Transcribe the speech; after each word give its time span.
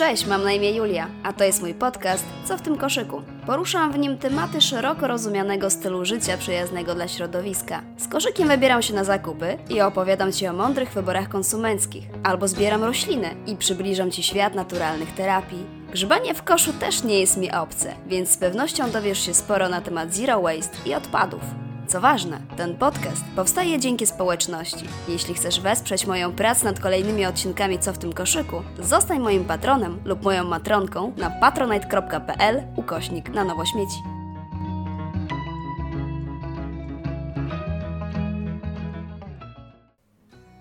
Cześć, 0.00 0.26
mam 0.26 0.44
na 0.44 0.52
imię 0.52 0.76
Julia, 0.76 1.08
a 1.22 1.32
to 1.32 1.44
jest 1.44 1.62
mój 1.62 1.74
podcast 1.74 2.24
Co 2.44 2.58
w 2.58 2.62
tym 2.62 2.76
koszyku? 2.76 3.22
Poruszam 3.46 3.92
w 3.92 3.98
nim 3.98 4.18
tematy 4.18 4.60
szeroko 4.60 5.06
rozumianego 5.06 5.70
stylu 5.70 6.04
życia 6.04 6.36
przyjaznego 6.36 6.94
dla 6.94 7.08
środowiska. 7.08 7.82
Z 7.96 8.08
koszykiem 8.08 8.48
wybieram 8.48 8.82
się 8.82 8.94
na 8.94 9.04
zakupy 9.04 9.58
i 9.68 9.80
opowiadam 9.80 10.32
Ci 10.32 10.46
o 10.46 10.52
mądrych 10.52 10.92
wyborach 10.92 11.28
konsumenckich, 11.28 12.04
albo 12.22 12.48
zbieram 12.48 12.84
rośliny 12.84 13.34
i 13.46 13.56
przybliżam 13.56 14.10
Ci 14.10 14.22
świat 14.22 14.54
naturalnych 14.54 15.14
terapii. 15.14 15.66
Grzebanie 15.92 16.34
w 16.34 16.42
koszu 16.42 16.72
też 16.72 17.02
nie 17.02 17.20
jest 17.20 17.36
mi 17.36 17.52
obce, 17.52 17.94
więc 18.06 18.30
z 18.30 18.36
pewnością 18.36 18.90
dowiesz 18.90 19.26
się 19.26 19.34
sporo 19.34 19.68
na 19.68 19.80
temat 19.80 20.14
zero 20.14 20.42
waste 20.42 20.76
i 20.86 20.94
odpadów. 20.94 21.42
Co 21.90 22.00
ważne, 22.00 22.40
ten 22.56 22.76
podcast 22.76 23.24
powstaje 23.36 23.78
dzięki 23.78 24.06
społeczności. 24.06 24.84
Jeśli 25.08 25.34
chcesz 25.34 25.60
wesprzeć 25.60 26.06
moją 26.06 26.32
pracę 26.32 26.64
nad 26.64 26.80
kolejnymi 26.80 27.26
odcinkami 27.26 27.78
Co 27.78 27.92
w 27.92 27.98
tym 27.98 28.12
koszyku, 28.12 28.62
zostań 28.78 29.18
moim 29.20 29.44
patronem 29.44 30.00
lub 30.04 30.22
moją 30.22 30.44
matronką 30.44 31.12
na 31.16 31.30
patronite.pl 31.30 32.62
ukośnik 32.76 33.28
na 33.28 33.44
nowo 33.44 33.64
śmieci. 33.64 33.96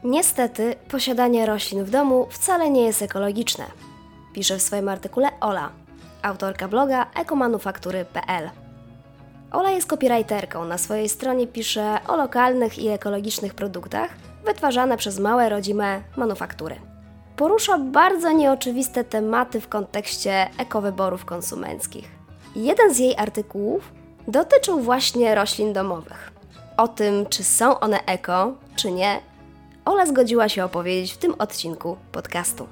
Niestety, 0.04 0.76
posiadanie 0.92 1.46
roślin 1.46 1.84
w 1.84 1.90
domu 1.90 2.28
wcale 2.30 2.70
nie 2.70 2.82
jest 2.82 3.02
ekologiczne. 3.02 3.66
Pisze 4.34 4.58
w 4.58 4.62
swoim 4.62 4.90
artykule 4.90 5.30
Ola, 5.40 5.70
autorka 6.22 6.68
bloga 6.68 7.06
ekomanufaktury.pl. 7.16 8.69
Ola 9.52 9.72
jest 9.72 9.88
copywriterką. 9.88 10.66
Na 10.66 10.78
swojej 10.78 11.10
stronie 11.10 11.48
pisze 11.48 11.98
o 12.08 12.16
lokalnych 12.16 12.80
i 12.80 12.88
ekologicznych 12.88 13.54
produktach 13.54 14.10
wytwarzane 14.46 14.98
przez 14.98 15.20
małe 15.20 15.50
rodzime 15.50 16.02
manufaktury. 16.18 16.76
Porusza 17.36 17.78
bardzo 17.78 18.32
nieoczywiste 18.32 19.04
tematy 19.04 19.62
w 19.62 19.68
kontekście 19.68 20.50
ekowyborów 20.58 21.26
konsumenckich. 21.26 22.12
Jeden 22.56 22.94
z 22.94 23.00
jej 23.00 23.18
artykułów 23.18 23.92
dotyczył 24.28 24.80
właśnie 24.80 25.36
roślin 25.36 25.74
domowych. 25.74 26.32
O 26.78 26.88
tym, 26.88 27.26
czy 27.26 27.44
są 27.44 27.80
one 27.80 28.06
eko, 28.06 28.54
czy 28.76 28.92
nie, 28.92 29.22
Ola 29.86 30.06
zgodziła 30.06 30.50
się 30.50 30.66
opowiedzieć 30.66 31.14
w 31.14 31.18
tym 31.18 31.36
odcinku 31.40 31.98
podcastu. 32.12 32.68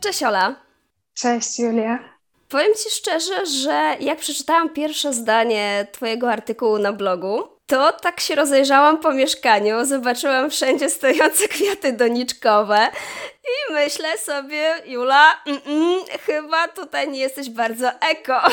Cześć 0.00 0.22
Ola. 0.22 0.56
Cześć 1.14 1.58
Julia. 1.58 2.17
Powiem 2.48 2.74
Ci 2.74 2.90
szczerze, 2.90 3.46
że 3.46 3.96
jak 4.00 4.18
przeczytałam 4.18 4.68
pierwsze 4.68 5.12
zdanie 5.12 5.86
Twojego 5.92 6.30
artykułu 6.30 6.78
na 6.78 6.92
blogu, 6.92 7.48
to 7.66 7.92
tak 7.92 8.20
się 8.20 8.34
rozejrzałam 8.34 8.98
po 8.98 9.12
mieszkaniu, 9.12 9.84
zobaczyłam 9.84 10.50
wszędzie 10.50 10.90
stojące 10.90 11.48
kwiaty 11.54 11.92
doniczkowe 11.92 12.88
i 13.44 13.72
myślę 13.72 14.18
sobie, 14.18 14.74
Jula, 14.86 15.42
mm 15.46 15.60
-mm, 15.60 16.18
chyba 16.26 16.68
tutaj 16.68 17.08
nie 17.08 17.18
jesteś 17.18 17.50
bardzo 17.50 17.90
eko. 18.10 18.40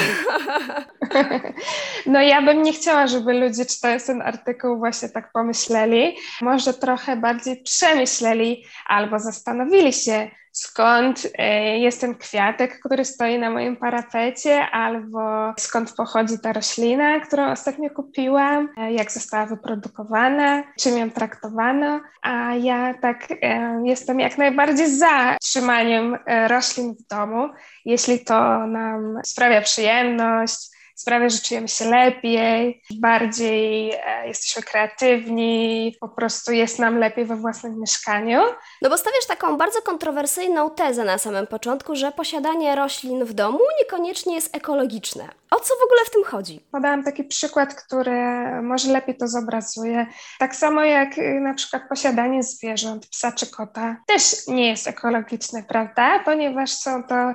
No 2.06 2.22
ja 2.22 2.42
bym 2.42 2.64
nie 2.64 2.74
chciała, 2.74 3.08
żeby 3.08 3.34
ludzie 3.34 3.66
czytając 3.66 4.06
ten 4.06 4.22
artykuł 4.22 4.78
właśnie 4.78 5.10
tak 5.10 5.32
pomyśleli. 5.32 6.18
Może 6.42 6.74
trochę 6.74 7.18
bardziej 7.18 7.64
przemyśleli 7.64 8.66
albo 8.86 9.20
zastanowili 9.20 9.94
się, 9.94 10.32
skąd 10.56 11.28
e, 11.38 11.80
jest 11.80 12.02
ten 12.02 12.16
kwiatek, 12.16 12.80
który 12.80 13.06
stoi 13.06 13.40
na 13.40 13.50
moim 13.50 13.76
parapecie, 13.76 14.68
albo 14.70 15.54
skąd 15.60 15.94
pochodzi 15.96 16.40
ta 16.40 16.54
roślina, 16.54 17.20
którą 17.20 17.52
ostatnio 17.52 17.90
kupiłam, 17.90 18.70
e, 18.78 18.94
jak 18.94 19.12
została 19.12 19.46
wyprodukowana, 19.46 20.64
czym 20.80 20.98
ją 20.98 21.12
traktowano. 21.12 22.02
A 22.22 22.56
ja 22.56 22.94
tak 23.02 23.28
e, 23.42 23.82
jestem 23.86 24.20
jak 24.20 24.38
najbardziej 24.38 24.90
za 24.90 25.38
trzymaniem 25.42 26.18
roślin 26.48 26.96
w 26.96 27.08
domu, 27.08 27.50
jeśli 27.86 28.26
to 28.26 28.68
nam 28.68 29.20
sprawia 29.26 29.62
przyjemność 29.62 30.75
sprawia, 30.96 31.30
że 31.30 31.40
czujemy 31.40 31.68
się 31.68 31.86
lepiej, 31.86 32.82
bardziej 33.00 33.92
e, 33.92 34.28
jesteśmy 34.28 34.64
kreatywni, 34.64 35.96
po 36.00 36.10
prostu 36.10 36.52
jest 36.52 36.80
nam 36.80 36.98
lepiej 36.98 37.26
we 37.26 37.36
własnym 37.36 37.80
mieszkaniu. 37.80 38.42
No 38.82 38.90
bo 38.90 38.98
stawiasz 38.98 39.26
taką 39.28 39.58
bardzo 39.58 39.82
kontrowersyjną 39.82 40.70
tezę 40.70 41.04
na 41.04 41.18
samym 41.18 41.48
początku, 41.48 41.96
że 41.96 42.12
posiadanie 42.12 42.76
roślin 42.76 43.26
w 43.26 43.34
domu 43.34 43.60
niekoniecznie 43.82 44.36
jest 44.36 44.56
ekologiczne. 44.56 45.30
O 45.52 45.60
co 45.60 45.74
w 45.74 45.84
ogóle 45.86 46.06
w 46.06 46.10
tym 46.10 46.24
chodzi? 46.24 46.66
Podałam 46.72 47.04
taki 47.04 47.24
przykład, 47.24 47.76
który 47.76 48.22
może 48.62 48.92
lepiej 48.92 49.18
to 49.18 49.28
zobrazuje. 49.28 50.08
Tak 50.40 50.56
samo 50.56 50.84
jak 50.84 51.18
y, 51.18 51.40
na 51.40 51.54
przykład 51.54 51.84
posiadanie 51.90 52.44
zwierząt, 52.44 53.08
psa 53.08 53.32
czy 53.32 53.48
kota, 53.48 53.98
też 54.08 54.48
nie 54.48 54.70
jest 54.70 54.88
ekologiczne, 54.88 55.64
prawda? 55.64 56.20
Ponieważ 56.20 56.72
są 56.72 57.04
to 57.04 57.34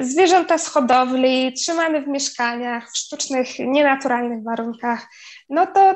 zwierzęta 0.00 0.58
z 0.58 0.68
hodowli, 0.68 1.52
trzymane 1.52 2.02
w 2.02 2.08
mieszkaniach, 2.08 2.92
w 2.92 2.98
sztucznych, 2.98 3.58
nienaturalnych 3.58 4.42
warunkach. 4.42 5.08
No 5.48 5.66
to 5.66 5.94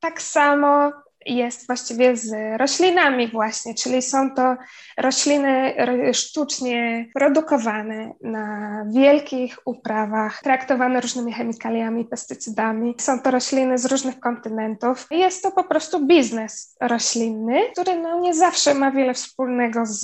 tak 0.00 0.22
samo 0.22 0.92
jest 1.26 1.66
właściwie 1.66 2.16
z 2.16 2.58
roślinami 2.60 3.28
właśnie, 3.28 3.74
czyli 3.74 4.02
są 4.02 4.34
to 4.34 4.56
rośliny 4.98 5.74
sztucznie 6.12 7.06
produkowane 7.14 8.12
na 8.22 8.84
wielkich 8.94 9.58
uprawach, 9.64 10.42
traktowane 10.42 11.00
różnymi 11.00 11.32
chemikaliami, 11.32 12.04
pestycydami. 12.04 12.94
Są 13.00 13.20
to 13.20 13.30
rośliny 13.30 13.78
z 13.78 13.84
różnych 13.84 14.20
kontynentów. 14.20 15.06
Jest 15.10 15.42
to 15.42 15.50
po 15.50 15.64
prostu 15.64 16.06
biznes 16.06 16.76
roślinny, 16.80 17.60
który 17.72 17.96
no 17.96 18.20
nie 18.20 18.34
zawsze 18.34 18.74
ma 18.74 18.90
wiele 18.90 19.14
wspólnego 19.14 19.86
z, 19.86 20.02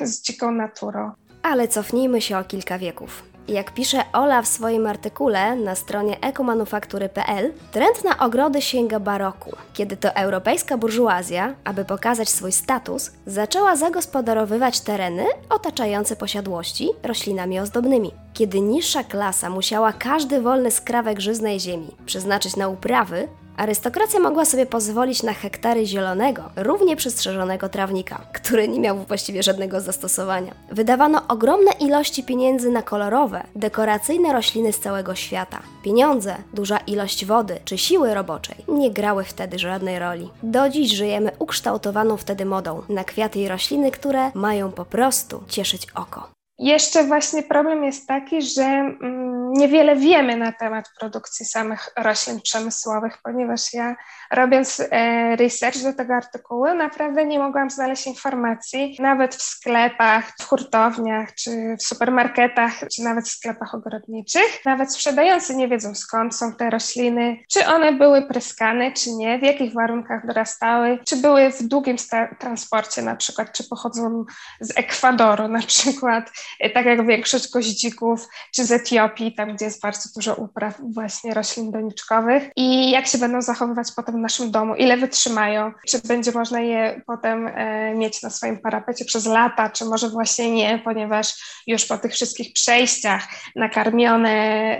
z 0.00 0.22
dziką 0.22 0.52
naturą. 0.52 1.12
Ale 1.50 1.68
cofnijmy 1.68 2.20
się 2.20 2.38
o 2.38 2.44
kilka 2.44 2.78
wieków. 2.78 3.22
Jak 3.48 3.74
pisze 3.74 4.02
Ola 4.12 4.42
w 4.42 4.48
swoim 4.48 4.86
artykule 4.86 5.56
na 5.56 5.74
stronie 5.74 6.20
ekomanufaktury.pl, 6.20 7.52
trend 7.72 8.04
na 8.04 8.18
ogrody 8.18 8.62
sięga 8.62 9.00
baroku, 9.00 9.56
kiedy 9.72 9.96
to 9.96 10.16
europejska 10.16 10.76
burżuazja, 10.76 11.54
aby 11.64 11.84
pokazać 11.84 12.28
swój 12.28 12.52
status, 12.52 13.10
zaczęła 13.26 13.76
zagospodarowywać 13.76 14.80
tereny 14.80 15.24
otaczające 15.50 16.16
posiadłości 16.16 16.88
roślinami 17.02 17.60
ozdobnymi. 17.60 18.10
Kiedy 18.34 18.60
niższa 18.60 19.04
klasa 19.04 19.50
musiała 19.50 19.92
każdy 19.92 20.40
wolny 20.40 20.70
skrawek 20.70 21.20
żyznej 21.20 21.60
ziemi 21.60 21.88
przeznaczyć 22.06 22.56
na 22.56 22.68
uprawy, 22.68 23.28
Arystokracja 23.58 24.20
mogła 24.20 24.44
sobie 24.44 24.66
pozwolić 24.66 25.22
na 25.22 25.34
hektary 25.34 25.86
zielonego, 25.86 26.42
równie 26.56 26.96
przystrzeżonego 26.96 27.68
trawnika, 27.68 28.20
który 28.32 28.68
nie 28.68 28.80
miał 28.80 28.96
właściwie 28.98 29.42
żadnego 29.42 29.80
zastosowania. 29.80 30.54
Wydawano 30.70 31.22
ogromne 31.28 31.72
ilości 31.80 32.24
pieniędzy 32.24 32.70
na 32.70 32.82
kolorowe, 32.82 33.44
dekoracyjne 33.56 34.32
rośliny 34.32 34.72
z 34.72 34.80
całego 34.80 35.14
świata. 35.14 35.62
Pieniądze, 35.82 36.36
duża 36.54 36.78
ilość 36.78 37.24
wody 37.24 37.60
czy 37.64 37.78
siły 37.78 38.14
roboczej 38.14 38.56
nie 38.68 38.90
grały 38.90 39.24
wtedy 39.24 39.58
żadnej 39.58 39.98
roli. 39.98 40.30
Do 40.42 40.68
dziś 40.68 40.92
żyjemy 40.92 41.30
ukształtowaną 41.38 42.16
wtedy 42.16 42.44
modą 42.44 42.82
na 42.88 43.04
kwiaty 43.04 43.38
i 43.38 43.48
rośliny, 43.48 43.90
które 43.90 44.30
mają 44.34 44.72
po 44.72 44.84
prostu 44.84 45.42
cieszyć 45.48 45.86
oko. 45.94 46.37
Jeszcze 46.58 47.04
właśnie 47.04 47.42
problem 47.42 47.84
jest 47.84 48.08
taki, 48.08 48.42
że 48.42 48.62
mm, 48.62 49.52
niewiele 49.52 49.96
wiemy 49.96 50.36
na 50.36 50.52
temat 50.52 50.90
produkcji 51.00 51.46
samych 51.46 51.90
roślin 51.96 52.40
przemysłowych, 52.40 53.18
ponieważ 53.22 53.74
ja 53.74 53.96
robiąc 54.30 54.82
e, 54.90 55.36
research 55.36 55.82
do 55.82 55.92
tego 55.92 56.14
artykułu 56.14 56.74
naprawdę 56.74 57.24
nie 57.24 57.38
mogłam 57.38 57.70
znaleźć 57.70 58.06
informacji, 58.06 58.96
nawet 58.98 59.34
w 59.34 59.42
sklepach, 59.42 60.32
w 60.40 60.44
hurtowniach, 60.44 61.34
czy 61.34 61.76
w 61.80 61.82
supermarketach, 61.82 62.72
czy 62.94 63.02
nawet 63.02 63.28
w 63.28 63.30
sklepach 63.30 63.74
ogrodniczych. 63.74 64.64
Nawet 64.64 64.92
sprzedający 64.92 65.56
nie 65.56 65.68
wiedzą 65.68 65.94
skąd 65.94 66.36
są 66.36 66.52
te 66.52 66.70
rośliny, 66.70 67.36
czy 67.52 67.66
one 67.66 67.92
były 67.92 68.22
pryskane, 68.22 68.92
czy 68.92 69.12
nie, 69.12 69.38
w 69.38 69.42
jakich 69.42 69.72
warunkach 69.72 70.26
dorastały, 70.26 70.98
czy 71.08 71.16
były 71.16 71.50
w 71.50 71.62
długim 71.62 71.96
transporcie 72.38 73.02
na 73.02 73.16
przykład, 73.16 73.52
czy 73.52 73.68
pochodzą 73.68 74.24
z 74.60 74.78
Ekwadoru 74.78 75.48
na 75.48 75.62
przykład 75.62 76.30
tak 76.74 76.86
jak 76.86 77.06
większość 77.06 77.50
goździków, 77.50 78.28
czy 78.54 78.64
z 78.64 78.72
Etiopii, 78.72 79.34
tam 79.34 79.56
gdzie 79.56 79.64
jest 79.64 79.82
bardzo 79.82 80.08
dużo 80.16 80.34
upraw 80.34 80.74
właśnie 80.80 81.34
roślin 81.34 81.70
doniczkowych 81.70 82.42
i 82.56 82.90
jak 82.90 83.06
się 83.06 83.18
będą 83.18 83.42
zachowywać 83.42 83.88
potem 83.96 84.14
w 84.14 84.18
naszym 84.18 84.50
domu, 84.50 84.74
ile 84.74 84.96
wytrzymają, 84.96 85.72
czy 85.88 85.98
będzie 85.98 86.32
można 86.32 86.60
je 86.60 87.02
potem 87.06 87.46
e, 87.46 87.94
mieć 87.94 88.22
na 88.22 88.30
swoim 88.30 88.58
parapecie 88.58 89.04
przez 89.04 89.26
lata, 89.26 89.70
czy 89.70 89.84
może 89.84 90.08
właśnie 90.08 90.50
nie, 90.50 90.80
ponieważ 90.84 91.34
już 91.66 91.86
po 91.86 91.98
tych 91.98 92.12
wszystkich 92.12 92.52
przejściach 92.52 93.22
nakarmione 93.56 94.30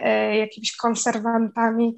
e, 0.03 0.37
jakimiś 0.37 0.77
konserwantami, 0.77 1.97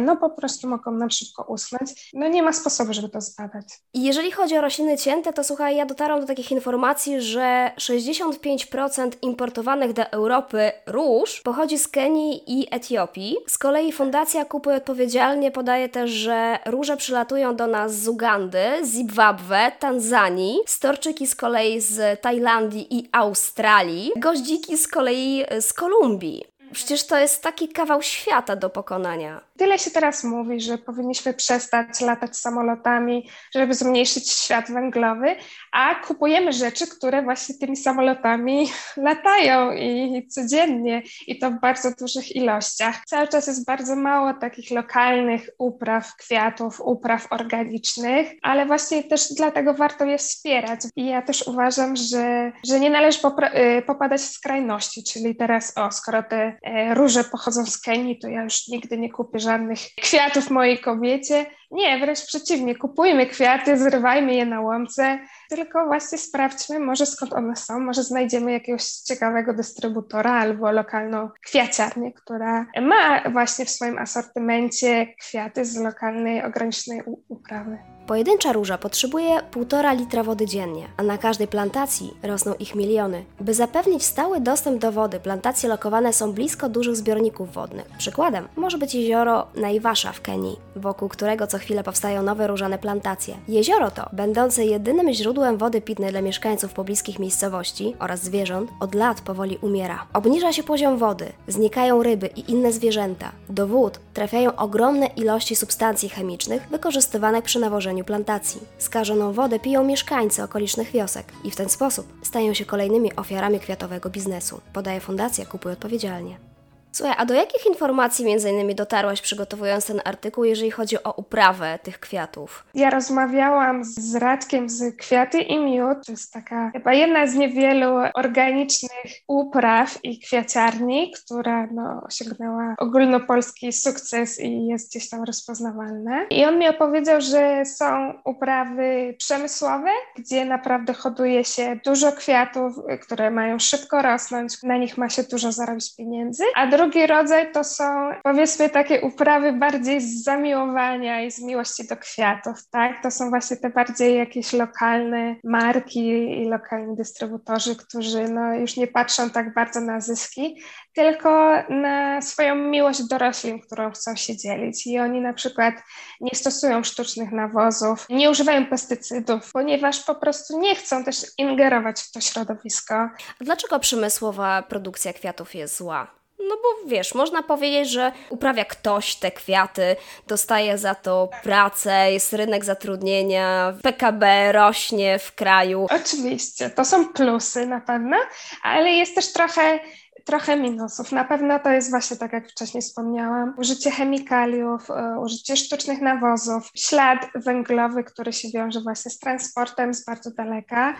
no 0.00 0.16
po 0.16 0.30
prostu 0.30 0.68
mogą 0.68 0.90
nam 0.90 1.10
szybko 1.10 1.44
usnąć. 1.44 2.10
No 2.14 2.28
nie 2.28 2.42
ma 2.42 2.52
sposobu, 2.52 2.92
żeby 2.92 3.08
to 3.08 3.20
zbadać. 3.20 3.66
Jeżeli 3.94 4.32
chodzi 4.32 4.56
o 4.56 4.60
rośliny 4.60 4.98
cięte, 4.98 5.32
to 5.32 5.44
słuchaj, 5.44 5.76
ja 5.76 5.86
dotarłam 5.86 6.20
do 6.20 6.26
takich 6.26 6.50
informacji, 6.50 7.20
że 7.20 7.72
65% 7.78 9.09
importowanych 9.22 9.92
do 9.92 10.10
Europy 10.10 10.72
róż 10.86 11.40
pochodzi 11.40 11.78
z 11.78 11.88
Kenii 11.88 12.42
i 12.46 12.66
Etiopii. 12.70 13.36
Z 13.46 13.58
kolei 13.58 13.92
Fundacja 13.92 14.44
Kupuj 14.44 14.74
Odpowiedzialnie 14.74 15.50
podaje 15.50 15.88
też, 15.88 16.10
że 16.10 16.58
róże 16.66 16.96
przylatują 16.96 17.56
do 17.56 17.66
nas 17.66 17.94
z 17.94 18.08
Ugandy, 18.08 18.64
Zimbabwe, 18.84 19.72
Tanzanii, 19.78 20.58
storczyki 20.66 21.26
z 21.26 21.36
kolei 21.36 21.80
z 21.80 22.20
Tajlandii 22.20 22.98
i 22.98 23.08
Australii, 23.12 24.12
goździki 24.16 24.78
z 24.78 24.88
kolei 24.88 25.44
z 25.60 25.72
Kolumbii. 25.72 26.50
Przecież 26.72 27.06
to 27.06 27.18
jest 27.18 27.42
taki 27.42 27.68
kawał 27.68 28.02
świata 28.02 28.56
do 28.56 28.70
pokonania. 28.70 29.40
Tyle 29.58 29.78
się 29.78 29.90
teraz 29.90 30.24
mówi, 30.24 30.60
że 30.60 30.78
powinniśmy 30.78 31.34
przestać 31.34 32.00
latać 32.00 32.36
samolotami, 32.36 33.30
żeby 33.54 33.74
zmniejszyć 33.74 34.30
świat 34.30 34.70
węglowy, 34.70 35.36
a 35.72 35.94
kupujemy 35.94 36.52
rzeczy, 36.52 36.86
które 36.86 37.22
właśnie 37.22 37.54
tymi 37.54 37.76
samolotami 37.76 38.68
latają 38.96 39.72
i 39.72 40.26
codziennie 40.28 41.02
i 41.26 41.38
to 41.38 41.50
w 41.50 41.60
bardzo 41.60 41.90
dużych 42.00 42.36
ilościach. 42.36 43.04
Cały 43.06 43.28
czas 43.28 43.46
jest 43.46 43.66
bardzo 43.66 43.96
mało 43.96 44.34
takich 44.34 44.70
lokalnych 44.70 45.50
upraw 45.58 46.16
kwiatów, 46.16 46.80
upraw 46.80 47.32
organicznych, 47.32 48.28
ale 48.42 48.66
właśnie 48.66 49.04
też 49.04 49.34
dlatego 49.36 49.74
warto 49.74 50.04
je 50.04 50.18
wspierać. 50.18 50.80
I 50.96 51.06
ja 51.06 51.22
też 51.22 51.46
uważam, 51.46 51.96
że, 51.96 52.52
że 52.68 52.80
nie 52.80 52.90
należy 52.90 53.18
y, 53.18 53.82
popadać 53.82 54.20
w 54.20 54.32
skrajności, 54.32 55.04
czyli 55.04 55.36
teraz 55.36 55.78
o, 55.78 55.92
skoro 55.92 56.22
te 56.22 56.59
róże 56.94 57.24
pochodzą 57.24 57.66
z 57.66 57.80
Kenii, 57.80 58.18
to 58.18 58.28
ja 58.28 58.42
już 58.42 58.68
nigdy 58.68 58.98
nie 58.98 59.10
kupię 59.10 59.38
żadnych 59.38 59.78
kwiatów 60.02 60.50
mojej 60.50 60.78
kobiecie. 60.78 61.46
Nie, 61.70 61.98
wręcz 61.98 62.26
przeciwnie, 62.26 62.74
kupujmy 62.74 63.26
kwiaty, 63.26 63.78
zrywajmy 63.78 64.34
je 64.34 64.46
na 64.46 64.60
łące, 64.60 65.18
tylko 65.50 65.86
właśnie 65.86 66.18
sprawdźmy 66.18 66.78
może 66.78 67.06
skąd 67.06 67.32
one 67.32 67.56
są, 67.56 67.80
może 67.80 68.02
znajdziemy 68.02 68.52
jakiegoś 68.52 68.84
ciekawego 68.84 69.54
dystrybutora 69.54 70.32
albo 70.32 70.70
lokalną 70.70 71.28
kwiaciarnię, 71.46 72.12
która 72.12 72.66
ma 72.82 73.30
właśnie 73.30 73.64
w 73.64 73.70
swoim 73.70 73.98
asortymencie 73.98 75.06
kwiaty 75.20 75.64
z 75.64 75.76
lokalnej, 75.76 76.44
ograniczonej 76.44 77.02
uprawy. 77.28 77.78
Pojedyncza 78.06 78.52
róża 78.52 78.78
potrzebuje 78.78 79.40
1,5 79.50 79.98
litra 79.98 80.22
wody 80.22 80.46
dziennie, 80.46 80.88
a 80.96 81.02
na 81.02 81.18
każdej 81.18 81.48
plantacji 81.48 82.14
rosną 82.22 82.54
ich 82.54 82.74
miliony. 82.74 83.24
By 83.40 83.54
zapewnić 83.54 84.04
stały 84.04 84.40
dostęp 84.40 84.80
do 84.80 84.92
wody, 84.92 85.20
plantacje 85.20 85.68
lokowane 85.68 86.12
są 86.12 86.32
blisko 86.32 86.68
dużych 86.68 86.96
zbiorników 86.96 87.52
wodnych. 87.52 87.86
Przykładem 87.98 88.48
może 88.56 88.78
być 88.78 88.94
jezioro 88.94 89.46
Naivasha 89.54 90.12
w 90.12 90.20
Kenii, 90.20 90.58
wokół 90.76 91.08
którego 91.08 91.46
co 91.46 91.58
chwilę 91.58 91.84
powstają 91.84 92.22
nowe 92.22 92.46
różane 92.46 92.78
plantacje. 92.78 93.36
Jezioro 93.48 93.90
to, 93.90 94.08
będące 94.12 94.64
jedynym 94.64 95.12
źródłem 95.12 95.39
wody 95.58 95.80
pitnej 95.80 96.10
dla 96.10 96.22
mieszkańców 96.22 96.72
pobliskich 96.72 97.18
miejscowości 97.18 97.96
oraz 97.98 98.22
zwierząt, 98.22 98.70
od 98.80 98.94
lat 98.94 99.20
powoli 99.20 99.58
umiera. 99.62 100.06
Obniża 100.12 100.52
się 100.52 100.62
poziom 100.62 100.98
wody, 100.98 101.32
znikają 101.48 102.02
ryby 102.02 102.26
i 102.26 102.50
inne 102.50 102.72
zwierzęta. 102.72 103.32
Do 103.48 103.66
wód 103.66 104.00
trafiają 104.14 104.56
ogromne 104.56 105.06
ilości 105.06 105.56
substancji 105.56 106.08
chemicznych 106.08 106.68
wykorzystywanych 106.68 107.44
przy 107.44 107.58
nawożeniu 107.58 108.04
plantacji. 108.04 108.60
Skażoną 108.78 109.32
wodę 109.32 109.58
piją 109.58 109.84
mieszkańcy 109.84 110.42
okolicznych 110.42 110.90
wiosek 110.90 111.26
i 111.44 111.50
w 111.50 111.56
ten 111.56 111.68
sposób 111.68 112.06
stają 112.22 112.54
się 112.54 112.64
kolejnymi 112.64 113.16
ofiarami 113.16 113.60
kwiatowego 113.60 114.10
biznesu, 114.10 114.60
podaje 114.72 115.00
Fundacja 115.00 115.46
Kupuj 115.46 115.72
Odpowiedzialnie. 115.72 116.49
Słuchaj, 116.92 117.14
a 117.18 117.26
do 117.26 117.34
jakich 117.34 117.66
informacji 117.66 118.24
między 118.24 118.50
innymi 118.50 118.74
dotarłaś 118.74 119.20
przygotowując 119.20 119.86
ten 119.86 120.00
artykuł, 120.04 120.44
jeżeli 120.44 120.70
chodzi 120.70 121.02
o 121.04 121.12
uprawę 121.12 121.78
tych 121.82 122.00
kwiatów? 122.00 122.64
Ja 122.74 122.90
rozmawiałam 122.90 123.84
z 123.84 124.14
Radkiem 124.14 124.68
z 124.68 124.96
Kwiaty 124.96 125.40
i 125.40 125.58
Miód. 125.58 126.06
To 126.06 126.12
jest 126.12 126.32
taka 126.32 126.70
chyba 126.70 126.92
jedna 126.92 127.26
z 127.26 127.34
niewielu 127.34 127.90
organicznych 128.14 129.12
upraw 129.28 129.98
i 130.04 130.20
kwiaciarni, 130.20 131.12
która 131.12 131.66
no, 131.72 132.02
osiągnęła 132.06 132.74
ogólnopolski 132.78 133.72
sukces 133.72 134.40
i 134.40 134.66
jest 134.66 134.90
gdzieś 134.90 135.08
tam 135.08 135.24
rozpoznawalna. 135.24 136.26
I 136.30 136.44
on 136.44 136.58
mi 136.58 136.68
opowiedział, 136.68 137.20
że 137.20 137.64
są 137.64 138.14
uprawy 138.24 139.14
przemysłowe, 139.18 139.90
gdzie 140.16 140.44
naprawdę 140.44 140.94
hoduje 140.94 141.44
się 141.44 141.80
dużo 141.84 142.12
kwiatów, 142.12 142.74
które 143.02 143.30
mają 143.30 143.58
szybko 143.58 144.02
rosnąć, 144.02 144.62
na 144.62 144.76
nich 144.76 144.98
ma 144.98 145.08
się 145.08 145.22
dużo 145.22 145.52
zarobić 145.52 145.96
pieniędzy, 145.96 146.44
a 146.56 146.66
drugi 146.80 147.06
rodzaj 147.06 147.52
to 147.52 147.64
są 147.64 148.10
powiedzmy 148.22 148.70
takie 148.70 149.00
uprawy 149.00 149.52
bardziej 149.52 150.00
z 150.00 150.24
zamiłowania 150.24 151.22
i 151.22 151.30
z 151.30 151.42
miłości 151.42 151.86
do 151.86 151.96
kwiatów, 151.96 152.68
tak? 152.70 153.02
To 153.02 153.10
są 153.10 153.30
właśnie 153.30 153.56
te 153.56 153.70
bardziej 153.70 154.18
jakieś 154.18 154.52
lokalne 154.52 155.36
marki 155.44 156.08
i 156.42 156.48
lokalni 156.48 156.96
dystrybutorzy, 156.96 157.76
którzy 157.76 158.28
no 158.28 158.54
już 158.54 158.76
nie 158.76 158.86
patrzą 158.86 159.30
tak 159.30 159.54
bardzo 159.54 159.80
na 159.80 160.00
zyski, 160.00 160.60
tylko 160.94 161.52
na 161.68 162.22
swoją 162.22 162.54
miłość 162.54 163.08
do 163.08 163.18
roślin, 163.18 163.60
którą 163.60 163.90
chcą 163.90 164.16
się 164.16 164.36
dzielić. 164.36 164.86
I 164.86 164.98
oni 164.98 165.20
na 165.20 165.32
przykład 165.32 165.74
nie 166.20 166.34
stosują 166.34 166.84
sztucznych 166.84 167.32
nawozów, 167.32 168.06
nie 168.10 168.30
używają 168.30 168.66
pestycydów, 168.66 169.52
ponieważ 169.52 170.04
po 170.04 170.14
prostu 170.14 170.60
nie 170.60 170.74
chcą 170.74 171.04
też 171.04 171.26
ingerować 171.38 172.00
w 172.00 172.12
to 172.12 172.20
środowisko. 172.20 172.94
A 172.94 173.10
dlaczego 173.40 173.78
przemysłowa 173.78 174.62
produkcja 174.62 175.12
kwiatów 175.12 175.54
jest 175.54 175.76
zła? 175.76 176.19
No 176.48 176.56
bo 176.56 176.88
wiesz, 176.88 177.14
można 177.14 177.42
powiedzieć, 177.42 177.90
że 177.90 178.12
uprawia 178.30 178.64
ktoś 178.64 179.14
te 179.14 179.30
kwiaty, 179.30 179.96
dostaje 180.26 180.78
za 180.78 180.94
to 180.94 181.28
pracę, 181.42 182.12
jest 182.12 182.32
rynek 182.32 182.64
zatrudnienia, 182.64 183.74
PKB 183.82 184.52
rośnie 184.52 185.18
w 185.18 185.34
kraju. 185.34 185.86
Oczywiście, 185.90 186.70
to 186.70 186.84
są 186.84 187.08
plusy 187.08 187.66
na 187.66 187.80
pewno, 187.80 188.16
ale 188.62 188.90
jest 188.90 189.14
też 189.14 189.32
trochę 189.32 189.80
trochę 190.24 190.56
minusów. 190.56 191.12
Na 191.12 191.24
pewno 191.24 191.58
to 191.58 191.70
jest 191.70 191.90
właśnie 191.90 192.16
tak, 192.16 192.32
jak 192.32 192.48
wcześniej 192.48 192.82
wspomniałam, 192.82 193.54
użycie 193.58 193.90
chemikaliów, 193.90 194.90
e, 194.90 195.20
użycie 195.20 195.56
sztucznych 195.56 196.00
nawozów, 196.00 196.70
ślad 196.74 197.26
węglowy, 197.34 198.04
który 198.04 198.32
się 198.32 198.48
wiąże 198.54 198.80
właśnie 198.80 199.10
z 199.10 199.18
transportem 199.18 199.94
z 199.94 200.04
bardzo 200.04 200.30
daleka, 200.30 200.94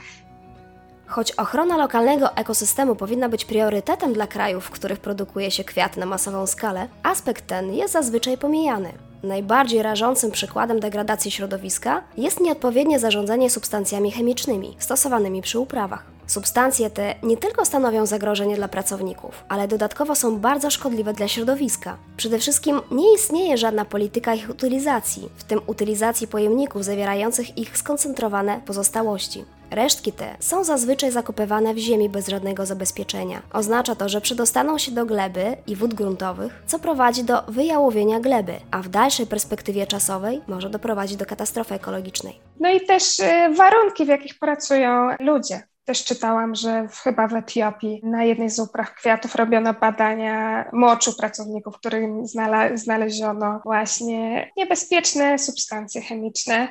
Choć 1.11 1.33
ochrona 1.33 1.77
lokalnego 1.77 2.37
ekosystemu 2.37 2.97
powinna 2.97 3.29
być 3.29 3.45
priorytetem 3.45 4.13
dla 4.13 4.27
krajów, 4.27 4.65
w 4.65 4.71
których 4.71 5.01
produkuje 5.01 5.51
się 5.51 5.65
kwiaty 5.65 6.01
na 6.01 6.07
masową 6.07 6.47
skalę, 6.47 6.89
aspekt 7.03 7.47
ten 7.47 7.75
jest 7.75 7.93
zazwyczaj 7.93 8.39
pomijany. 8.39 8.93
Najbardziej 9.23 9.83
rażącym 9.83 10.31
przykładem 10.31 10.81
degradacji 10.81 11.31
środowiska 11.31 12.03
jest 12.17 12.41
nieodpowiednie 12.41 12.99
zarządzanie 12.99 13.51
substancjami 13.51 14.13
chemicznymi 14.13 14.77
stosowanymi 14.79 15.43
przy 15.43 15.59
uprawach. 15.59 16.05
Substancje 16.27 16.91
te 16.91 17.15
nie 17.23 17.37
tylko 17.37 17.65
stanowią 17.65 18.07
zagrożenie 18.07 18.57
dla 18.57 18.69
pracowników, 18.69 19.45
ale 19.49 19.69
dodatkowo 19.69 20.15
są 20.15 20.39
bardzo 20.39 20.71
szkodliwe 20.71 21.13
dla 21.13 21.29
środowiska. 21.29 21.97
Przede 22.17 22.39
wszystkim 22.39 22.81
nie 22.91 23.15
istnieje 23.15 23.59
żadna 23.59 23.85
polityka 23.85 24.35
ich 24.35 24.51
utylizacji, 24.51 25.29
w 25.37 25.45
tym 25.45 25.61
utylizacji 25.67 26.29
pojemników 26.29 26.85
zawierających 26.85 27.59
ich 27.59 27.79
skoncentrowane 27.79 28.61
pozostałości. 28.67 29.45
Resztki 29.71 30.13
te 30.13 30.37
są 30.41 30.65
zazwyczaj 30.65 31.11
zakopywane 31.11 31.75
w 31.75 31.79
ziemi 31.79 32.09
bez 32.09 32.29
żadnego 32.29 32.67
zabezpieczenia. 32.67 33.43
Oznacza 33.53 33.95
to, 33.95 34.09
że 34.09 34.21
przedostaną 34.21 34.79
się 34.79 34.93
do 34.93 35.07
gleby 35.07 35.57
i 35.67 35.77
wód 35.77 35.95
gruntowych, 35.95 36.63
co 36.67 36.79
prowadzi 36.79 37.25
do 37.25 37.43
wyjałowienia 37.49 38.21
gleby, 38.21 38.53
a 38.71 38.83
w 38.83 38.89
dalszej 38.89 39.27
perspektywie 39.27 39.87
czasowej 39.87 40.41
może 40.49 40.71
doprowadzić 40.71 41.17
do 41.17 41.27
katastrofy 41.27 41.75
ekologicznej. 41.75 42.41
No 42.61 42.71
i 42.71 42.81
też 42.87 43.19
y, 43.19 43.55
warunki, 43.57 44.05
w 44.05 44.09
jakich 44.09 44.39
pracują 44.39 45.09
ludzie. 45.21 45.63
Też 45.85 46.05
czytałam, 46.05 46.55
że 46.55 46.89
w, 46.89 46.99
chyba 46.99 47.29
w 47.29 47.35
Etiopii 47.35 48.01
na 48.05 48.25
jednej 48.25 48.51
z 48.51 48.59
upraw 48.59 48.95
kwiatów 48.95 49.35
robiono 49.35 49.75
badania 49.75 50.65
moczu 50.73 51.17
pracowników, 51.17 51.79
którym 51.79 52.27
znale, 52.27 52.79
znaleziono 52.79 53.61
właśnie 53.65 54.51
niebezpieczne 54.57 55.39
substancje 55.39 56.03
chemiczne, 56.03 56.69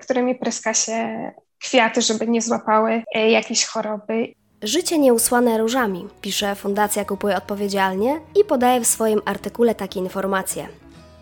którymi 0.00 0.34
pryska 0.34 0.74
się 0.74 1.30
kwiaty, 1.62 2.02
żeby 2.02 2.28
nie 2.28 2.42
złapały 2.42 3.02
e, 3.14 3.30
jakiejś 3.30 3.66
choroby. 3.66 4.34
Życie 4.62 4.98
nieusłane 4.98 5.58
różami, 5.58 6.06
pisze 6.20 6.54
Fundacja 6.54 7.04
Kupuje 7.04 7.36
Odpowiedzialnie 7.36 8.20
i 8.40 8.44
podaje 8.44 8.80
w 8.80 8.86
swoim 8.86 9.20
artykule 9.24 9.74
takie 9.74 10.00
informacje. 10.00 10.68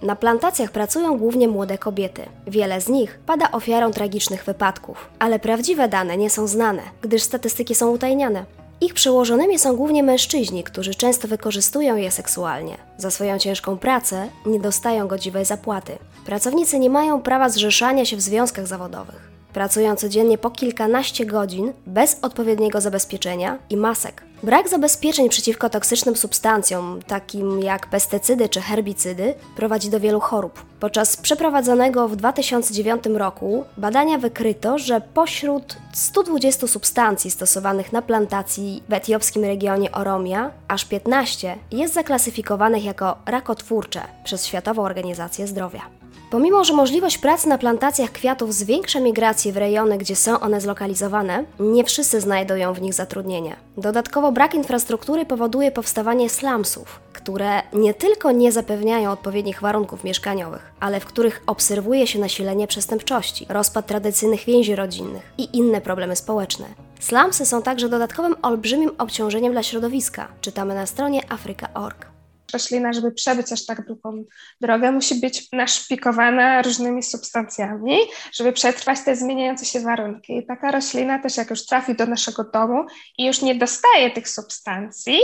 Na 0.02 0.16
plantacjach 0.16 0.70
pracują 0.70 1.18
głównie 1.18 1.48
młode 1.48 1.78
kobiety. 1.78 2.22
Wiele 2.46 2.80
z 2.80 2.88
nich 2.88 3.18
pada 3.26 3.50
ofiarą 3.52 3.90
tragicznych 3.90 4.44
wypadków, 4.44 5.10
ale 5.18 5.38
prawdziwe 5.38 5.88
dane 5.88 6.16
nie 6.16 6.30
są 6.30 6.46
znane, 6.46 6.82
gdyż 7.02 7.22
statystyki 7.22 7.74
są 7.74 7.90
utajniane. 7.90 8.44
Ich 8.80 8.94
przełożonymi 8.94 9.58
są 9.58 9.76
głównie 9.76 10.02
mężczyźni, 10.02 10.64
którzy 10.64 10.94
często 10.94 11.28
wykorzystują 11.28 11.96
je 11.96 12.10
seksualnie. 12.10 12.76
Za 12.96 13.10
swoją 13.10 13.38
ciężką 13.38 13.78
pracę 13.78 14.28
nie 14.46 14.60
dostają 14.60 15.08
godziwej 15.08 15.44
zapłaty. 15.44 15.92
Pracownicy 16.26 16.78
nie 16.78 16.90
mają 16.90 17.22
prawa 17.22 17.48
zrzeszania 17.48 18.04
się 18.04 18.16
w 18.16 18.20
związkach 18.20 18.66
zawodowych. 18.66 19.29
Pracują 19.52 19.96
codziennie 19.96 20.38
po 20.38 20.50
kilkanaście 20.50 21.26
godzin 21.26 21.72
bez 21.86 22.18
odpowiedniego 22.22 22.80
zabezpieczenia 22.80 23.58
i 23.70 23.76
masek. 23.76 24.22
Brak 24.42 24.68
zabezpieczeń 24.68 25.28
przeciwko 25.28 25.70
toksycznym 25.70 26.16
substancjom, 26.16 27.00
takim 27.06 27.60
jak 27.60 27.86
pestycydy 27.86 28.48
czy 28.48 28.60
herbicydy, 28.60 29.34
prowadzi 29.56 29.90
do 29.90 30.00
wielu 30.00 30.20
chorób. 30.20 30.64
Podczas 30.80 31.16
przeprowadzonego 31.16 32.08
w 32.08 32.16
2009 32.16 33.04
roku 33.14 33.64
badania 33.76 34.18
wykryto, 34.18 34.78
że 34.78 35.00
pośród 35.00 35.76
120 35.92 36.66
substancji 36.66 37.30
stosowanych 37.30 37.92
na 37.92 38.02
plantacji 38.02 38.82
w 38.88 38.92
etiopskim 38.92 39.44
regionie 39.44 39.92
Oromia, 39.92 40.50
aż 40.68 40.84
15 40.84 41.58
jest 41.70 41.94
zaklasyfikowanych 41.94 42.84
jako 42.84 43.16
rakotwórcze 43.26 44.02
przez 44.24 44.46
Światową 44.46 44.82
Organizację 44.82 45.46
Zdrowia. 45.46 45.99
Pomimo, 46.30 46.64
że 46.64 46.72
możliwość 46.72 47.18
pracy 47.18 47.48
na 47.48 47.58
plantacjach 47.58 48.12
kwiatów 48.12 48.54
zwiększa 48.54 49.00
migrację 49.00 49.52
w 49.52 49.56
rejony, 49.56 49.98
gdzie 49.98 50.16
są 50.16 50.40
one 50.40 50.60
zlokalizowane, 50.60 51.44
nie 51.60 51.84
wszyscy 51.84 52.20
znajdują 52.20 52.74
w 52.74 52.82
nich 52.82 52.94
zatrudnienie. 52.94 53.56
Dodatkowo 53.76 54.32
brak 54.32 54.54
infrastruktury 54.54 55.26
powoduje 55.26 55.70
powstawanie 55.70 56.28
slumsów, 56.30 57.00
które 57.12 57.62
nie 57.72 57.94
tylko 57.94 58.32
nie 58.32 58.52
zapewniają 58.52 59.10
odpowiednich 59.10 59.60
warunków 59.60 60.04
mieszkaniowych, 60.04 60.72
ale 60.80 61.00
w 61.00 61.06
których 61.06 61.42
obserwuje 61.46 62.06
się 62.06 62.18
nasilenie 62.18 62.66
przestępczości, 62.66 63.46
rozpad 63.48 63.86
tradycyjnych 63.86 64.44
więzi 64.44 64.76
rodzinnych 64.76 65.32
i 65.38 65.56
inne 65.56 65.80
problemy 65.80 66.16
społeczne. 66.16 66.66
Slumsy 67.00 67.46
są 67.46 67.62
także 67.62 67.88
dodatkowym 67.88 68.36
olbrzymim 68.42 68.90
obciążeniem 68.98 69.52
dla 69.52 69.62
środowiska, 69.62 70.28
czytamy 70.40 70.74
na 70.74 70.86
stronie 70.86 71.32
africa.org 71.32 72.19
roślina, 72.52 72.92
żeby 72.92 73.12
przebyć 73.12 73.52
aż 73.52 73.66
tak 73.66 73.86
długą 73.86 74.24
drogę, 74.60 74.92
musi 74.92 75.14
być 75.14 75.52
naszpikowana 75.52 76.62
różnymi 76.62 77.02
substancjami, 77.02 77.98
żeby 78.32 78.52
przetrwać 78.52 79.00
te 79.00 79.16
zmieniające 79.16 79.64
się 79.64 79.80
warunki. 79.80 80.36
I 80.36 80.46
taka 80.46 80.70
roślina 80.70 81.18
też 81.18 81.36
jak 81.36 81.50
już 81.50 81.66
trafi 81.66 81.94
do 81.94 82.06
naszego 82.06 82.44
domu 82.44 82.86
i 83.18 83.26
już 83.26 83.42
nie 83.42 83.54
dostaje 83.54 84.10
tych 84.10 84.28
substancji, 84.28 85.18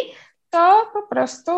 to 0.50 0.90
po 0.92 1.02
prostu 1.02 1.52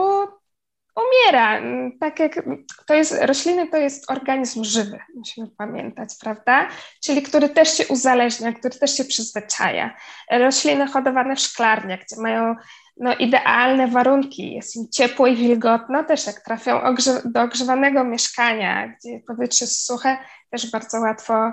umiera. 0.98 1.60
Tak 2.00 2.20
jak 2.20 2.42
to 2.86 2.94
jest, 2.94 3.14
rośliny 3.22 3.68
to 3.68 3.76
jest 3.76 4.10
organizm 4.10 4.64
żywy, 4.64 4.98
musimy 5.14 5.48
pamiętać, 5.58 6.08
prawda? 6.20 6.68
Czyli 7.04 7.22
który 7.22 7.48
też 7.48 7.76
się 7.76 7.86
uzależnia, 7.86 8.52
który 8.52 8.78
też 8.78 8.96
się 8.96 9.04
przyzwyczaja. 9.04 9.96
Rośliny 10.30 10.86
hodowane 10.86 11.36
w 11.36 11.40
szklarniach, 11.40 12.00
gdzie 12.00 12.22
mają 12.22 12.54
no, 13.00 13.14
idealne 13.14 13.88
warunki, 13.88 14.54
jest 14.54 14.76
im 14.76 14.88
ciepło 14.92 15.26
i 15.26 15.36
wilgotno, 15.36 16.04
też 16.04 16.26
jak 16.26 16.40
trafią 16.40 16.80
do 17.24 17.42
ogrzewanego 17.42 18.04
mieszkania, 18.04 18.88
gdzie 18.88 19.20
powietrze 19.26 19.64
jest 19.64 19.86
suche, 19.86 20.18
też 20.50 20.70
bardzo 20.70 21.00
łatwo 21.00 21.52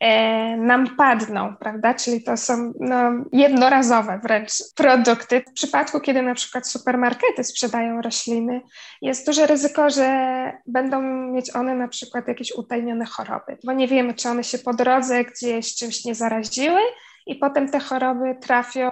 e, 0.00 0.56
nam 0.56 0.96
padną, 0.96 1.56
prawda? 1.56 1.94
Czyli 1.94 2.22
to 2.22 2.36
są 2.36 2.72
no, 2.80 3.12
jednorazowe 3.32 4.20
wręcz 4.22 4.52
produkty. 4.74 5.42
W 5.50 5.52
przypadku, 5.52 6.00
kiedy 6.00 6.22
na 6.22 6.34
przykład 6.34 6.68
supermarkety 6.68 7.44
sprzedają 7.44 8.02
rośliny, 8.02 8.60
jest 9.02 9.26
duże 9.26 9.46
ryzyko, 9.46 9.90
że 9.90 10.52
będą 10.66 11.02
mieć 11.32 11.56
one 11.56 11.74
na 11.74 11.88
przykład 11.88 12.28
jakieś 12.28 12.52
utajnione 12.52 13.04
choroby, 13.04 13.58
bo 13.64 13.72
nie 13.72 13.88
wiemy, 13.88 14.14
czy 14.14 14.28
one 14.28 14.44
się 14.44 14.58
po 14.58 14.74
drodze 14.74 15.24
gdzieś 15.24 15.74
czymś 15.74 16.04
nie 16.04 16.14
zaraziły, 16.14 16.80
i 17.28 17.36
potem 17.36 17.70
te 17.70 17.80
choroby 17.80 18.36
trafią, 18.40 18.90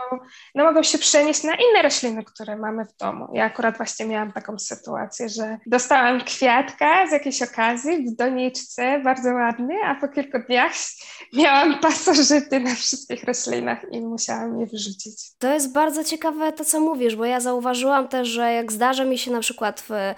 no 0.55 0.65
mogą 0.65 0.83
się 0.83 0.99
przenieść 0.99 1.43
na 1.43 1.53
inne 1.55 1.83
rośliny, 1.83 2.25
które 2.25 2.57
mamy 2.57 2.85
w 2.85 2.97
domu. 2.97 3.29
Ja 3.33 3.45
akurat 3.45 3.77
właśnie 3.77 4.07
miałam 4.07 4.33
taką 4.33 4.59
sytuację, 4.59 5.29
że 5.29 5.59
dostałam 5.67 6.21
kwiatka 6.21 7.07
z 7.07 7.13
jakiejś 7.13 7.43
okazji 7.43 8.07
w 8.07 8.17
doniczce, 8.17 9.01
bardzo 9.01 9.35
ładny, 9.35 9.75
a 9.85 9.95
po 9.95 10.09
kilku 10.09 10.39
dniach 10.47 10.73
miałam 11.33 11.79
pasożyty 11.79 12.61
na 12.61 12.75
wszystkich 12.75 13.25
roślinach 13.25 13.79
i 13.93 14.01
musiałam 14.01 14.61
je 14.61 14.67
wyrzucić. 14.67 15.15
To 15.39 15.53
jest 15.53 15.73
bardzo 15.73 16.05
ciekawe 16.05 16.53
to, 16.53 16.65
co 16.65 16.81
mówisz, 16.81 17.17
bo 17.17 17.25
ja 17.25 17.41
zauważyłam 17.41 18.09
też, 18.09 18.29
że 18.29 18.53
jak 18.53 18.73
zdarza 18.73 19.05
mi 19.05 19.19
się 19.19 19.31
na 19.31 19.41
przykład 19.41 19.85
w 19.89 20.15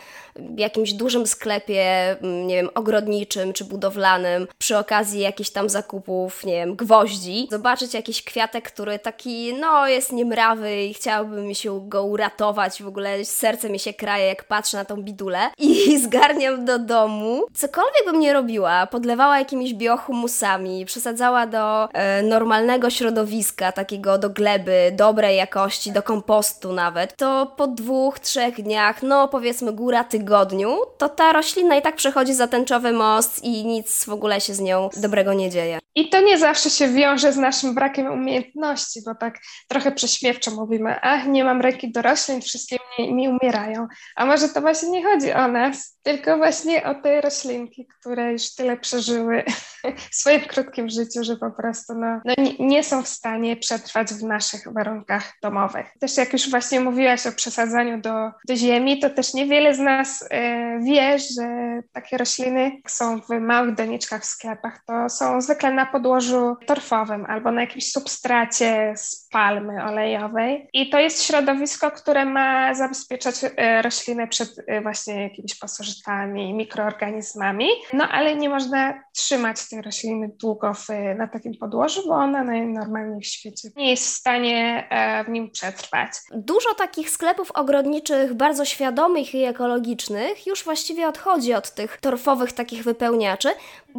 jakimś 0.56 0.92
dużym 0.92 1.26
sklepie, 1.26 2.16
nie 2.46 2.56
wiem, 2.56 2.68
ogrodniczym 2.74 3.52
czy 3.52 3.64
budowlanym, 3.64 4.46
przy 4.58 4.78
okazji 4.78 5.20
jakichś 5.20 5.50
tam 5.50 5.68
zakupów, 5.68 6.44
nie 6.44 6.52
wiem, 6.52 6.76
gwoździ, 6.76 7.48
zobaczyć 7.50 7.94
jak 7.94 8.07
jakiś 8.08 8.24
kwiatek, 8.24 8.72
który 8.72 8.98
taki, 8.98 9.54
no, 9.54 9.88
jest 9.88 10.12
niemrawy 10.12 10.84
i 10.84 10.94
chciałabym 10.94 11.54
się 11.54 11.88
go 11.88 12.04
uratować. 12.04 12.82
W 12.82 12.86
ogóle 12.86 13.24
serce 13.24 13.70
mi 13.70 13.78
się 13.78 13.94
kraje, 13.94 14.26
jak 14.26 14.44
patrzę 14.44 14.76
na 14.76 14.84
tą 14.84 15.02
bidulę 15.02 15.50
i 15.58 15.98
zgarniam 15.98 16.64
do 16.64 16.78
domu. 16.78 17.42
Cokolwiek 17.54 18.04
bym 18.06 18.20
nie 18.20 18.32
robiła, 18.32 18.86
podlewała 18.86 19.38
jakimiś 19.38 19.74
biohumusami, 19.74 20.84
przesadzała 20.84 21.46
do 21.46 21.88
e, 21.92 22.22
normalnego 22.22 22.90
środowiska, 22.90 23.72
takiego 23.72 24.18
do 24.18 24.30
gleby, 24.30 24.92
dobrej 24.96 25.36
jakości, 25.36 25.92
do 25.92 26.02
kompostu 26.02 26.72
nawet, 26.72 27.16
to 27.16 27.54
po 27.56 27.66
dwóch, 27.66 28.18
trzech 28.18 28.62
dniach, 28.62 29.02
no 29.02 29.28
powiedzmy 29.28 29.72
góra 29.72 30.04
tygodniu, 30.04 30.78
to 30.98 31.08
ta 31.08 31.32
roślina 31.32 31.76
i 31.76 31.82
tak 31.82 31.96
przechodzi 31.96 32.34
za 32.34 32.46
tęczowy 32.46 32.92
most 32.92 33.44
i 33.44 33.66
nic 33.66 34.04
w 34.04 34.12
ogóle 34.12 34.40
się 34.40 34.54
z 34.54 34.60
nią 34.60 34.90
dobrego 34.96 35.34
nie 35.34 35.50
dzieje. 35.50 35.78
I 35.98 36.08
to 36.08 36.20
nie 36.20 36.38
zawsze 36.38 36.70
się 36.70 36.88
wiąże 36.88 37.32
z 37.32 37.36
naszym 37.36 37.74
brakiem 37.74 37.97
umiejętności, 38.06 39.00
bo 39.06 39.14
tak 39.14 39.38
trochę 39.68 39.92
prześmiewczo 39.92 40.50
mówimy, 40.50 41.00
ach, 41.02 41.26
nie 41.26 41.44
mam 41.44 41.60
ręki 41.60 41.92
do 41.92 42.02
roślin, 42.02 42.42
wszystkie 42.42 42.76
mi, 42.98 43.14
mi 43.14 43.28
umierają. 43.28 43.88
A 44.16 44.26
może 44.26 44.48
to 44.48 44.60
właśnie 44.60 44.90
nie 44.90 45.04
chodzi 45.04 45.32
o 45.32 45.48
nas, 45.48 45.98
tylko 46.02 46.36
właśnie 46.36 46.84
o 46.84 46.94
te 46.94 47.20
roślinki, 47.20 47.86
które 47.86 48.32
już 48.32 48.54
tyle 48.54 48.76
przeżyły 48.76 49.44
w 50.10 50.14
swoim 50.14 50.40
krótkim 50.40 50.88
życiu, 50.88 51.24
że 51.24 51.36
po 51.36 51.50
prostu 51.50 51.94
no, 51.94 52.20
no 52.24 52.34
nie, 52.38 52.66
nie, 52.66 52.84
są 52.84 53.02
w 53.02 53.08
stanie 53.08 53.56
przetrwać 53.56 54.08
w 54.08 54.22
naszych 54.22 54.72
warunkach 54.72 55.32
domowych. 55.42 55.86
Też 56.00 56.16
jak 56.16 56.32
już 56.32 56.50
właśnie 56.50 56.80
mówiłaś 56.80 57.26
o 57.26 57.32
przesadzaniu 57.32 58.00
do, 58.00 58.30
do 58.48 58.56
ziemi, 58.56 59.00
to 59.00 59.10
też 59.10 59.34
niewiele 59.34 59.74
z 59.74 59.78
nas 59.78 60.24
e, 60.30 60.78
wie, 60.80 61.18
że 61.18 61.80
takie 61.92 62.18
rośliny 62.18 62.72
są 62.86 63.20
w 63.20 63.28
małych 63.40 63.74
doniczkach 63.74 64.22
w 64.22 64.26
sklepach, 64.26 64.84
to 64.86 65.08
są 65.08 65.40
zwykle 65.40 65.72
na 65.72 65.86
podłożu 65.86 66.56
torfowym 66.66 67.26
albo 67.26 67.50
na 67.50 67.60
jakimś 67.60 67.87
substracie 67.92 68.94
z 68.96 69.28
palmy 69.32 69.84
olejowej. 69.84 70.68
I 70.72 70.90
to 70.90 70.98
jest 70.98 71.22
środowisko, 71.22 71.90
które 71.90 72.24
ma 72.24 72.74
zabezpieczać 72.74 73.34
e, 73.56 73.82
roślinę 73.82 74.28
przed 74.28 74.56
e, 74.66 74.80
właśnie 74.80 75.22
jakimiś 75.22 75.58
pasożytami, 75.58 76.54
mikroorganizmami. 76.54 77.68
No 77.92 78.08
ale 78.08 78.36
nie 78.36 78.48
można 78.48 79.02
trzymać 79.14 79.68
tej 79.68 79.82
rośliny 79.82 80.30
długo 80.40 80.74
w, 80.74 80.88
na 81.18 81.28
takim 81.28 81.54
podłożu, 81.54 82.02
bo 82.08 82.14
ona 82.14 82.44
najnormalniej 82.44 83.20
w 83.20 83.26
świecie 83.26 83.68
nie 83.76 83.90
jest 83.90 84.04
w 84.04 84.16
stanie 84.16 84.86
e, 84.90 85.24
w 85.24 85.28
nim 85.28 85.50
przetrwać. 85.50 86.10
Dużo 86.30 86.74
takich 86.74 87.10
sklepów 87.10 87.50
ogrodniczych, 87.50 88.34
bardzo 88.34 88.64
świadomych 88.64 89.34
i 89.34 89.44
ekologicznych, 89.44 90.46
już 90.46 90.64
właściwie 90.64 91.08
odchodzi 91.08 91.54
od 91.54 91.74
tych 91.74 91.96
torfowych 92.00 92.52
takich 92.52 92.84
wypełniaczy, 92.84 93.48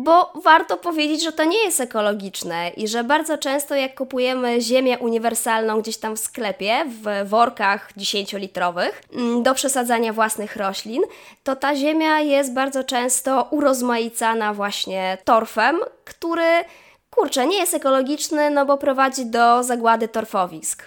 bo 0.04 0.34
warto 0.44 0.78
powiedzieć, 0.78 1.24
że 1.24 1.32
to 1.32 1.44
nie 1.44 1.64
jest 1.64 1.82
ekologiczne 1.82 2.70
i 2.70 2.88
że 2.88 3.04
bardzo 3.04 3.38
często 3.38 3.76
jak 3.76 3.96
kupujemy 3.96 4.62
ziemię 4.62 5.00
uniwersalną 5.00 5.82
gdzieś 5.82 5.98
tam 5.98 6.16
w 6.16 6.20
sklepie, 6.20 6.86
w 7.04 7.30
workach 7.30 7.90
10-litrowych 7.98 8.92
mm, 9.14 9.44
do 9.44 9.54
przesadzania 9.54 10.14
własnych 10.14 10.56
roślin, 10.56 11.02
to 11.44 11.56
ta 11.56 11.76
ziemia 11.76 12.20
jest 12.20 12.54
bardzo 12.54 12.84
często 12.84 13.48
urozmaicana 13.52 14.54
właśnie 14.54 15.18
torfem, 15.24 15.80
który 16.06 16.64
kurczę, 17.10 17.48
nie 17.48 17.58
jest 17.58 17.74
ekologiczny, 17.74 18.50
no 18.50 18.66
bo 18.66 18.78
prowadzi 18.78 19.26
do 19.26 19.64
zagłady 19.64 20.08
torfowisk. 20.08 20.84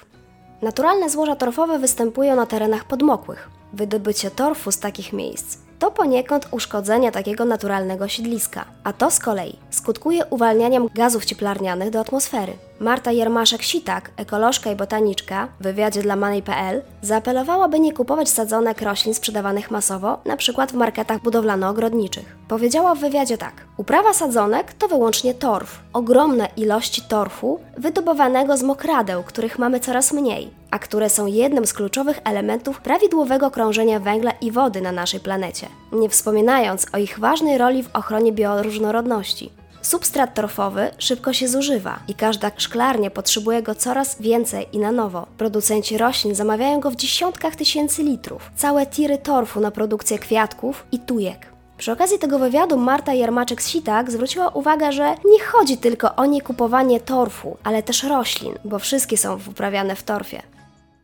Naturalne 0.63 1.11
złoża 1.11 1.37
torfowe 1.37 1.79
występują 1.79 2.37
na 2.37 2.47
terenach 2.47 2.85
podmokłych. 2.85 3.51
Wydobycie 3.73 4.31
torfu 4.31 4.73
z 4.73 4.79
takich 4.79 5.13
miejsc 5.13 5.72
to 5.83 5.91
poniekąd 5.91 6.49
uszkodzenie 6.51 7.13
takiego 7.13 7.45
naturalnego 7.45 8.09
siedliska, 8.09 8.65
a 8.85 8.93
to 8.93 9.11
z 9.11 9.19
kolei 9.19 9.59
skutkuje 9.71 10.25
uwalnianiem 10.25 10.89
gazów 10.95 11.25
cieplarnianych 11.25 11.91
do 11.91 12.01
atmosfery. 12.01 12.53
Marta 12.81 13.11
Jermaszek-Sitak, 13.11 14.01
ekolożka 14.17 14.71
i 14.71 14.77
botaniczka, 14.77 15.49
w 15.61 15.63
wywiadzie 15.63 16.03
dla 16.03 16.17
Money.pl 16.17 16.83
zaapelowała, 17.03 17.69
by 17.69 17.81
nie 17.81 17.93
kupować 17.93 18.29
sadzonek 18.29 18.83
roślin 18.83 19.15
sprzedawanych 19.15 19.71
masowo, 19.71 20.19
np. 20.25 20.67
w 20.67 20.75
marketach 20.75 21.23
budowlano-ogrodniczych. 21.23 22.37
Powiedziała 22.49 22.95
w 22.95 22.99
wywiadzie 22.99 23.39
tak: 23.39 23.53
Uprawa 23.77 24.13
sadzonek 24.13 24.73
to 24.73 24.89
wyłącznie 24.89 25.35
torf, 25.35 25.79
ogromne 25.93 26.49
ilości 26.57 27.03
torfu 27.03 27.61
wydobywanego 27.79 28.57
z 28.57 28.63
mokradeł, 28.63 29.23
których 29.23 29.59
mamy 29.59 29.81
coraz 29.81 30.13
mniej, 30.13 30.62
a 30.73 30.79
które 30.79 31.11
są 31.11 31.27
jednym 31.27 31.67
z 31.67 31.73
kluczowych 31.73 32.21
elementów 32.25 32.81
prawidłowego 32.81 33.51
krążenia 33.51 34.01
węgla 34.01 34.31
i 34.31 34.51
wody 34.51 34.81
na 34.81 34.93
naszej 34.93 35.21
planecie, 35.21 35.67
nie 35.93 36.09
wspominając 36.09 36.87
o 36.93 36.99
ich 36.99 37.19
ważnej 37.19 37.59
roli 37.59 37.83
w 37.83 37.97
ochronie 37.97 38.33
bioróżnorodności. 38.33 39.53
Substrat 39.83 40.35
torfowy 40.35 40.91
szybko 40.99 41.33
się 41.33 41.49
zużywa 41.49 41.99
i 42.09 42.15
każda 42.15 42.51
szklarnia 42.57 43.11
potrzebuje 43.11 43.63
go 43.63 43.75
coraz 43.75 44.21
więcej 44.21 44.67
i 44.73 44.79
na 44.79 44.93
nowo. 44.93 45.27
Producenci 45.39 45.99
roślin 45.99 46.35
zamawiają 46.35 46.81
go 46.81 46.91
w 46.91 46.97
dziesiątkach 46.97 47.57
tysięcy 47.57 48.03
litrów. 48.03 48.51
Całe 48.57 48.87
tiry 48.87 49.19
torfu 49.19 49.61
na 49.61 49.71
produkcję 49.71 50.19
kwiatków 50.19 50.87
i 50.93 50.99
tujek. 50.99 51.53
Przy 51.79 51.93
okazji 51.93 52.19
tego 52.19 52.39
wywiadu 52.39 52.77
Marta 52.77 53.13
Jarmaczek-Sitak 53.13 54.11
zwróciła 54.11 54.49
uwagę, 54.49 54.93
że 54.93 55.15
nie 55.25 55.41
chodzi 55.41 55.77
tylko 55.77 56.17
o 56.17 56.27
niekupowanie 56.27 57.01
torfu, 57.01 57.57
ale 57.65 57.83
też 57.83 58.03
roślin, 58.03 58.55
bo 58.65 58.79
wszystkie 58.79 59.17
są 59.17 59.39
uprawiane 59.51 59.97
w 59.97 60.03
torfie. 60.03 60.43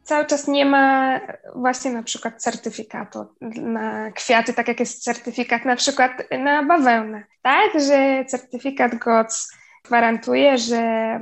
Cały 0.09 0.27
czas 0.27 0.49
nie 0.49 0.65
ma 0.65 1.21
właśnie 1.55 1.91
na 1.91 2.03
przykład 2.03 2.43
certyfikatu 2.43 3.27
na 3.61 4.11
kwiaty, 4.11 4.55
tak 4.55 4.69
jak 4.69 4.81
jest 4.81 5.05
certyfikat 5.05 5.65
na 5.65 5.77
przykład 5.77 6.13
na 6.39 6.63
bawełnę, 6.63 7.25
tak, 7.43 7.71
że 7.81 8.25
certyfikat 8.25 8.95
GOTS 8.95 9.53
gwarantuje, 9.85 10.59
że, 10.59 11.21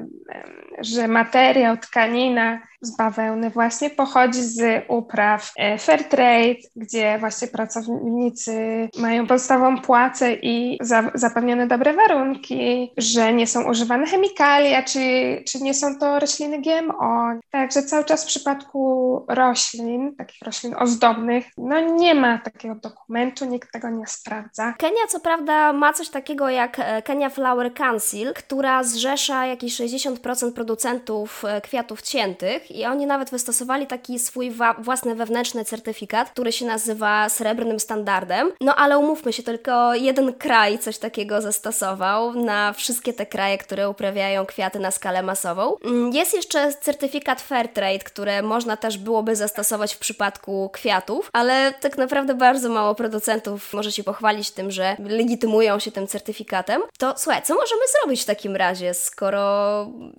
że 0.78 1.09
materiał, 1.09 1.76
tkanina 1.76 2.61
z 2.87 2.97
bawełny 2.97 3.50
właśnie 3.50 3.90
pochodzi 3.90 4.43
z 4.43 4.85
upraw 4.88 5.52
e, 5.57 5.78
fair 5.78 6.05
trade, 6.05 6.57
gdzie 6.76 7.19
właśnie 7.19 7.49
pracownicy 7.49 8.88
mają 8.99 9.26
podstawową 9.26 9.81
płacę 9.81 10.33
i 10.35 10.78
za, 10.81 11.11
zapewnione 11.14 11.66
dobre 11.66 11.93
warunki, 11.93 12.93
że 12.97 13.33
nie 13.33 13.47
są 13.47 13.71
używane 13.71 14.07
chemikalia, 14.07 14.83
czy, 14.83 15.00
czy 15.49 15.59
nie 15.59 15.75
są 15.75 15.99
to 15.99 16.21
rośliny 16.21 16.61
GMO. 16.61 17.26
Także 17.50 17.83
cały 17.83 18.05
czas 18.05 18.25
w 18.25 18.26
przypadku 18.26 19.25
roślin, 19.28 20.16
takich 20.16 20.43
roślin 20.43 20.75
ozdobnych, 20.78 21.47
no 21.59 21.81
nie 21.81 22.14
ma 22.14 22.38
takiego 22.38 22.75
dokumentu, 22.75 23.45
nikt 23.45 23.73
tego 23.73 23.90
nie 23.90 24.07
sprawdza. 24.07 24.75
Kenia 24.78 25.07
co 25.09 25.21
prawda 25.21 25.73
ma 25.73 25.93
coś 25.93 26.09
takiego 26.09 26.49
jak 26.49 26.78
e, 26.78 27.02
Kenya 27.02 27.31
Flower 27.31 27.75
Council, 27.75 28.33
która 28.35 28.85
zrzesza 28.85 29.47
jakieś 29.47 29.81
60% 29.81 30.52
producentów 30.52 31.45
e, 31.45 31.61
kwiatów 31.61 32.02
ciętych 32.02 32.71
i 32.76 32.85
oni 32.85 33.06
nawet 33.06 33.30
wystosowali 33.30 33.87
taki 33.87 34.18
swój 34.18 34.52
własny 34.78 35.14
wewnętrzny 35.14 35.64
certyfikat, 35.64 36.30
który 36.30 36.52
się 36.52 36.66
nazywa 36.66 37.28
srebrnym 37.28 37.80
standardem. 37.80 38.50
No 38.61 38.75
ale 38.75 38.99
umówmy 38.99 39.33
się, 39.33 39.42
tylko 39.42 39.95
jeden 39.95 40.33
kraj 40.33 40.78
coś 40.78 40.99
takiego 40.99 41.40
zastosował 41.40 42.35
na 42.35 42.73
wszystkie 42.73 43.12
te 43.12 43.26
kraje, 43.26 43.59
które 43.59 43.88
uprawiają 43.88 44.47
kwiaty 44.47 44.78
na 44.78 44.90
skalę 44.90 45.23
masową. 45.23 45.76
Mm, 45.85 46.12
jest 46.12 46.35
jeszcze 46.35 46.73
certyfikat 46.75 47.40
Fairtrade, 47.40 47.99
które 47.99 48.42
można 48.42 48.76
też 48.76 48.99
byłoby 48.99 49.37
zastosować 49.37 49.95
w 49.95 49.99
przypadku 49.99 50.71
kwiatów, 50.73 51.30
ale 51.33 51.75
tak 51.80 51.99
naprawdę 51.99 52.35
bardzo 52.35 52.68
mało 52.68 52.95
producentów 52.95 53.73
może 53.73 53.92
się 53.92 54.04
pochwalić 54.04 54.50
tym, 54.50 54.71
że 54.71 54.97
legitymują 54.99 55.78
się 55.78 55.92
tym 55.92 56.06
certyfikatem. 56.06 56.83
To 56.99 57.14
słuchaj, 57.16 57.42
co 57.42 57.54
możemy 57.54 57.80
zrobić 58.00 58.23
w 58.23 58.26
takim 58.26 58.56
razie, 58.56 58.95
skoro 58.95 59.47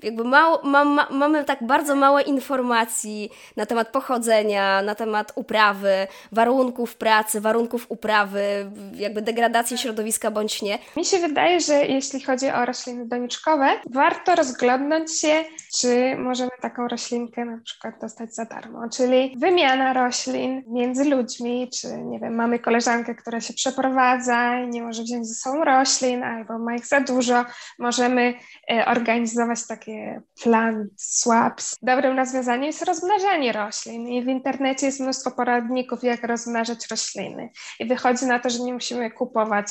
jakby 0.04 0.24
mało, 0.24 0.62
ma, 0.64 0.86
ma, 0.86 1.08
mamy 1.10 1.44
tak 1.44 1.64
bardzo 1.64 1.96
małe 1.96 2.22
informacji 2.38 3.30
na 3.56 3.66
temat 3.66 3.88
pochodzenia, 3.92 4.82
na 4.82 4.96
temat 4.96 5.32
uprawy, 5.36 6.08
warunków 6.32 6.96
pracy, 6.96 7.42
warunków 7.42 7.86
uprawy, 7.90 8.72
jakby 8.94 9.22
degradacji 9.22 9.78
środowiska 9.78 10.32
bądź 10.32 10.62
nie. 10.62 10.80
Mi 10.98 11.06
się 11.06 11.20
wydaje, 11.20 11.60
że 11.60 11.74
jeśli 11.86 12.22
chodzi 12.22 12.50
o 12.50 12.66
rośliny 12.66 13.06
doniczkowe, 13.06 13.68
warto 13.90 14.36
rozglądnąć 14.36 15.20
się, 15.20 15.44
czy 15.80 16.16
możemy 16.18 16.52
taką 16.62 16.88
roślinkę 16.88 17.46
na 17.46 17.60
przykład 17.64 17.96
dostać 18.02 18.36
za 18.36 18.46
darmo, 18.46 18.90
czyli 18.90 19.36
wymiana 19.38 19.94
roślin 19.94 20.64
między 20.68 21.04
ludźmi, 21.04 21.70
czy 21.82 21.88
nie 21.98 22.20
wiem, 22.20 22.36
mamy 22.36 22.60
koleżankę, 22.60 23.16
która 23.16 23.42
się 23.42 23.54
przeprowadza 23.54 24.60
i 24.60 24.68
nie 24.68 24.82
może 24.82 25.04
wziąć 25.04 25.28
ze 25.28 25.36
sobą 25.36 25.64
roślin, 25.64 26.24
albo 26.24 26.60
ma 26.60 26.76
ich 26.76 26.86
za 26.86 27.00
dużo, 27.02 27.46
możemy 27.80 28.34
e, 28.72 28.86
organizować 28.86 29.68
takie 29.68 30.22
plant 30.44 30.92
swaps. 30.98 31.76
Dobrym 31.82 32.16
rozwiązaniem 32.28 32.64
jest 32.64 32.82
rozmnażanie 32.82 33.52
roślin 33.52 34.08
i 34.08 34.24
w 34.24 34.28
internecie 34.28 34.86
jest 34.86 35.00
mnóstwo 35.00 35.32
poradników, 35.32 36.04
jak 36.04 36.24
rozmnażać 36.24 36.88
rośliny. 36.92 37.50
I 37.80 37.86
wychodzi 37.86 38.26
na 38.26 38.40
to, 38.40 38.50
że 38.50 38.60
nie 38.60 38.74
musimy 38.74 39.12
kupować 39.12 39.68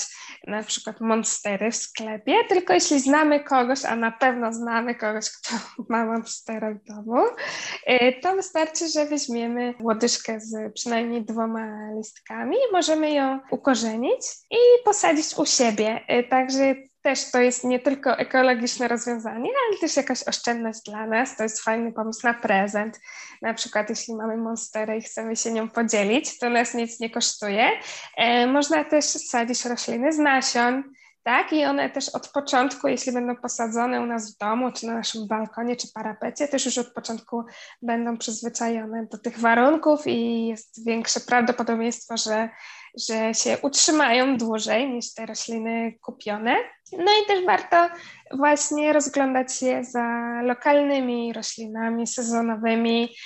na 0.47 0.63
przykład 0.63 1.01
monstery 1.01 1.71
w 1.71 1.77
sklepie, 1.77 2.35
tylko 2.49 2.73
jeśli 2.73 3.01
znamy 3.01 3.41
kogoś, 3.41 3.85
a 3.85 3.97
na 3.97 4.13
pewno 4.13 4.53
znamy 4.53 4.95
kogoś, 4.95 5.31
kto 5.31 5.55
ma 5.89 6.05
monstera 6.05 6.75
w 6.75 6.85
domu, 6.85 7.25
y, 7.91 8.21
to 8.23 8.37
wystarczy, 8.37 8.89
że 8.89 9.07
weźmiemy 9.07 9.75
łodyżkę 9.81 10.41
z 10.41 10.75
przynajmniej 10.75 11.25
dwoma 11.25 11.93
listkami 11.97 12.57
możemy 12.73 13.11
ją 13.11 13.41
ukorzenić 13.51 14.21
i 14.51 14.85
posadzić 14.85 15.39
u 15.39 15.47
siebie. 15.47 16.01
Y, 16.11 16.29
także 16.29 16.75
też 17.07 17.31
to 17.31 17.41
jest 17.41 17.65
nie 17.65 17.79
tylko 17.79 18.19
ekologiczne 18.19 18.89
rozwiązanie, 18.89 19.51
ale 19.69 19.79
też 19.79 19.97
jakaś 19.97 20.23
oszczędność 20.29 20.81
dla 20.83 21.07
nas. 21.07 21.37
To 21.37 21.43
jest 21.43 21.61
fajny 21.61 21.93
pomysł 21.93 22.21
na 22.27 22.35
prezent. 22.35 23.01
Na 23.43 23.55
przykład, 23.55 23.91
jeśli 23.91 24.15
mamy 24.15 24.37
monsterę 24.37 24.99
i 24.99 25.03
chcemy 25.03 25.37
się 25.37 25.53
nią 25.53 25.69
podzielić, 25.69 26.39
to 26.39 26.51
nas 26.51 26.75
nic 26.75 27.01
nie 27.01 27.11
kosztuje. 27.11 27.71
E, 28.17 28.47
można 28.47 28.85
też 28.85 29.05
sadzić 29.05 29.65
rośliny 29.65 30.13
z 30.13 30.19
nasion. 30.19 30.83
Tak, 31.23 31.53
i 31.53 31.65
one 31.65 31.91
też 31.91 32.09
od 32.09 32.29
początku, 32.29 32.89
jeśli 32.89 33.13
będą 33.13 33.37
posadzone 33.37 34.01
u 34.01 34.07
nas 34.07 34.35
w 34.35 34.39
domu, 34.39 34.73
czy 34.73 34.87
na 34.87 34.95
naszym 34.95 35.27
balkonie, 35.27 35.77
czy 35.77 35.89
parapecie, 35.95 36.49
też 36.49 36.67
już 36.67 36.79
od 36.79 36.93
początku 36.93 37.45
będą 37.83 38.19
przyzwyczajone 38.19 39.07
do 39.07 39.19
tych 39.19 39.39
warunków 39.39 40.07
i 40.07 40.47
jest 40.47 40.87
większe 40.87 41.21
prawdopodobieństwo, 41.21 42.17
że 42.17 42.49
że 42.97 43.35
się 43.35 43.59
utrzymają 43.63 44.37
dłużej 44.37 44.91
niż 44.91 45.15
te 45.15 45.27
rośliny 45.27 45.99
kupione. 46.03 46.57
No 46.93 47.13
i 47.23 47.27
też 47.27 47.45
warto 47.45 47.89
właśnie 48.37 48.93
rozglądać 48.93 49.55
się 49.55 49.85
za 49.85 50.41
lokalnymi 50.43 51.33
roślinami 51.33 52.07
sezonowymi, 52.07 53.17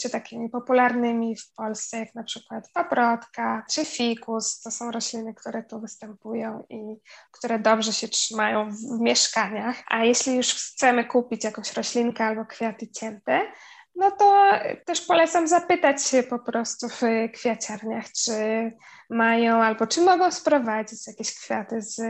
czy 0.00 0.10
takimi 0.10 0.48
popularnymi 0.48 1.36
w 1.36 1.54
Polsce, 1.54 1.98
jak 1.98 2.14
na 2.14 2.24
przykład 2.24 2.70
paprotka 2.74 3.64
czy 3.72 3.84
fikus. 3.84 4.60
To 4.60 4.70
są 4.70 4.90
rośliny, 4.90 5.34
które 5.34 5.62
tu 5.62 5.80
występują 5.80 6.64
i 6.70 6.96
które 7.32 7.58
dobrze 7.58 7.92
się 7.92 8.08
trzymają 8.08 8.70
w 8.70 9.00
mieszkaniach. 9.00 9.82
A 9.88 10.04
jeśli 10.04 10.36
już 10.36 10.54
chcemy 10.54 11.04
kupić 11.04 11.44
jakąś 11.44 11.72
roślinkę 11.72 12.24
albo 12.24 12.44
kwiaty 12.44 12.88
cięte, 12.88 13.40
no 13.96 14.10
to 14.10 14.52
też 14.84 15.00
polecam 15.00 15.48
zapytać 15.48 16.06
się 16.06 16.22
po 16.22 16.38
prostu 16.38 16.88
w 16.88 17.00
kwiaciarniach, 17.32 18.12
czy 18.12 18.32
mają 19.10 19.62
albo 19.62 19.86
czy 19.86 20.00
mogą 20.00 20.30
sprowadzić 20.30 21.06
jakieś 21.06 21.34
kwiaty 21.34 21.82
z 21.82 22.00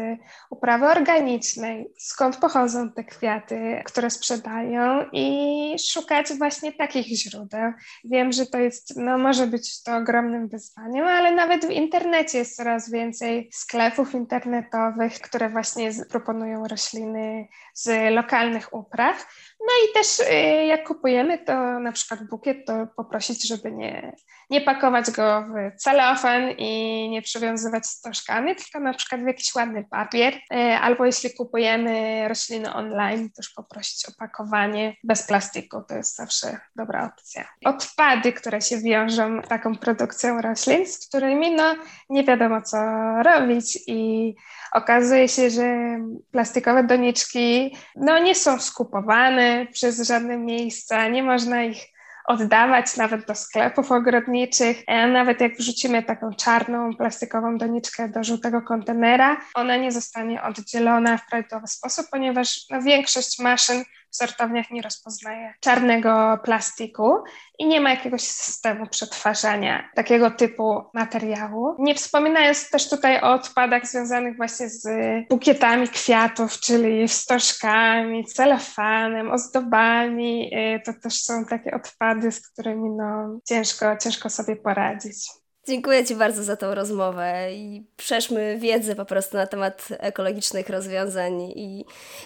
uprawy 0.51 0.87
organicznej, 0.87 1.93
skąd 1.99 2.37
pochodzą 2.37 2.93
te 2.93 3.05
kwiaty, 3.05 3.83
które 3.85 4.11
sprzedają 4.11 5.05
i 5.13 5.77
szukać 5.93 6.33
właśnie 6.33 6.73
takich 6.73 7.07
źródeł. 7.07 7.73
Wiem, 8.05 8.33
że 8.33 8.47
to 8.47 8.59
jest, 8.59 8.97
no 8.97 9.19
może 9.19 9.47
być 9.47 9.83
to 9.83 9.97
ogromnym 9.97 10.49
wyzwaniem, 10.49 11.07
ale 11.07 11.35
nawet 11.35 11.67
w 11.67 11.71
internecie 11.71 12.39
jest 12.39 12.57
coraz 12.57 12.91
więcej 12.91 13.51
sklepów 13.53 14.15
internetowych, 14.15 15.21
które 15.21 15.51
właśnie 15.51 15.91
proponują 16.11 16.69
rośliny 16.69 17.49
z 17.75 18.15
lokalnych 18.15 18.75
upraw. 18.75 19.27
No 19.67 19.73
i 19.85 19.93
też 19.95 20.21
y, 20.21 20.67
jak 20.67 20.87
kupujemy 20.87 21.39
to 21.39 21.81
na 21.81 21.93
przykład 21.93 22.29
bukiet, 22.29 22.67
to 22.67 22.87
poprosić, 22.97 23.49
żeby 23.49 23.73
nie, 23.73 24.13
nie 24.51 24.61
pakować 24.61 25.11
go 25.11 25.43
w 25.43 25.77
celofan 25.77 26.51
i 26.59 27.09
nie 27.11 27.23
przywiązywać 27.23 27.87
stożkami, 27.87 28.57
tylko 28.57 28.81
na 28.81 28.95
przykład 28.95 29.21
w 29.21 29.27
jakiś 29.27 29.55
ładny 29.55 29.85
papier. 29.91 30.35
Y, 30.35 30.57
albo 30.81 31.07
jeśli 31.07 31.35
kupujemy 31.35 32.25
rośliny 32.29 32.75
online, 32.75 33.31
też 33.31 33.51
poprosić 33.51 34.09
o 34.09 34.13
pakowanie 34.19 34.97
bez 35.05 35.23
plastiku. 35.23 35.83
To 35.89 35.95
jest 35.95 36.17
zawsze 36.17 36.61
dobra 36.77 37.13
opcja. 37.15 37.45
Odpady, 37.65 38.33
które 38.33 38.61
się 38.61 38.79
wiążą 38.79 39.43
z 39.45 39.49
taką 39.49 39.77
produkcją 39.77 40.41
roślin, 40.41 40.87
z 40.87 41.09
którymi 41.09 41.55
no, 41.55 41.75
nie 42.11 42.25
wiadomo 42.25 42.63
co 42.63 42.79
robić 43.23 43.79
i 43.87 44.35
okazuje 44.73 45.29
się, 45.29 45.51
że 45.51 45.99
plastikowe 46.31 46.85
doniczki 46.85 47.77
no, 47.97 48.19
nie 48.19 48.35
są 48.35 48.61
skupowane 48.61 49.54
przez 49.73 50.01
żadne 50.01 50.39
miejsca, 50.39 51.09
nie 51.09 51.23
można 51.23 51.63
ich 51.63 51.95
oddawać 52.25 52.97
nawet 52.97 53.27
do 53.27 53.35
sklepów 53.35 53.93
ogrodniczych. 53.93 54.83
E, 54.87 55.09
nawet 55.09 55.41
jak 55.41 55.57
wrzucimy 55.57 56.03
taką 56.03 56.35
czarną 56.35 56.97
plastikową 56.97 57.59
doniczkę 57.59 58.09
do 58.09 58.25
żółtego 58.25 58.63
kontenera, 58.63 59.37
ona 59.55 59.77
nie 59.77 59.93
zostanie 59.93 60.43
oddzielona 60.43 61.19
w 61.19 61.27
prawidłowy 61.27 61.67
sposób, 61.67 62.07
ponieważ 62.11 62.61
no, 62.71 62.83
większość 62.83 63.39
maszyn 63.39 63.85
w 64.15 64.17
sortowniach 64.17 64.71
nie 64.71 64.83
rozpoznaje 64.83 65.55
czarnego 65.61 66.39
plastiku 66.45 67.25
i 67.59 67.67
nie 67.67 67.81
ma 67.81 67.91
jakiegoś 67.91 68.23
systemu 68.23 68.87
przetwarzania 68.87 69.91
takiego 69.95 70.31
typu 70.31 70.83
materiału. 70.95 71.75
Nie 71.79 71.95
wspominając 71.95 72.71
też 72.71 72.89
tutaj 72.89 73.21
o 73.21 73.33
odpadach 73.33 73.87
związanych 73.87 74.37
właśnie 74.37 74.69
z 74.69 74.89
bukietami 75.29 75.89
kwiatów, 75.89 76.61
czyli 76.61 77.09
stożkami, 77.09 78.25
celofanem, 78.25 79.31
ozdobami. 79.31 80.51
Y, 80.55 80.81
to 80.85 80.93
też 81.03 81.21
są 81.21 81.45
takie 81.45 81.75
odpady, 81.75 82.33
z 82.33 82.49
którymi 82.49 82.91
no, 82.91 83.41
ciężko, 83.49 83.97
ciężko 83.97 84.31
sobie 84.31 84.57
poradzić. 84.57 85.44
Dziękuję 85.69 86.05
Ci 86.05 86.15
bardzo 86.15 86.43
za 86.43 86.57
tą 86.57 86.75
rozmowę 86.75 87.53
i 87.53 87.83
przeszmy 87.97 88.59
wiedzę 88.59 88.95
po 88.95 89.05
prostu 89.05 89.37
na 89.37 89.47
temat 89.47 89.89
ekologicznych 89.91 90.69
rozwiązań 90.69 91.43
i 91.43 91.85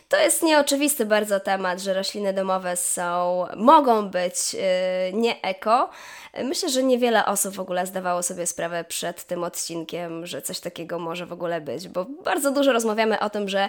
to 0.09 0.17
jest 0.17 0.43
nieoczywisty 0.43 1.07
bardzo 1.07 1.41
temat, 1.41 1.81
że 1.81 1.95
rośliny 1.95 2.33
domowe 2.33 2.77
są, 2.77 3.47
mogą 3.57 4.09
być 4.09 4.55
yy, 4.55 4.61
nie 5.13 5.43
eko. 5.43 5.91
Myślę, 6.45 6.69
że 6.69 6.83
niewiele 6.83 7.27
osób 7.27 7.55
w 7.55 7.61
ogóle 7.61 7.87
zdawało 7.87 8.23
sobie 8.23 8.47
sprawę 8.47 8.85
przed 8.85 9.25
tym 9.25 9.45
odcinkiem, 9.45 10.27
że 10.27 10.43
coś 10.43 10.61
takiego 10.61 10.99
może 10.99 11.27
w 11.27 11.33
ogóle 11.33 11.61
być, 11.61 11.89
bo 11.89 12.07
bardzo 12.25 12.51
dużo 12.51 12.73
rozmawiamy 12.73 13.21
o 13.21 13.31
tym, 13.31 13.49
że 13.49 13.69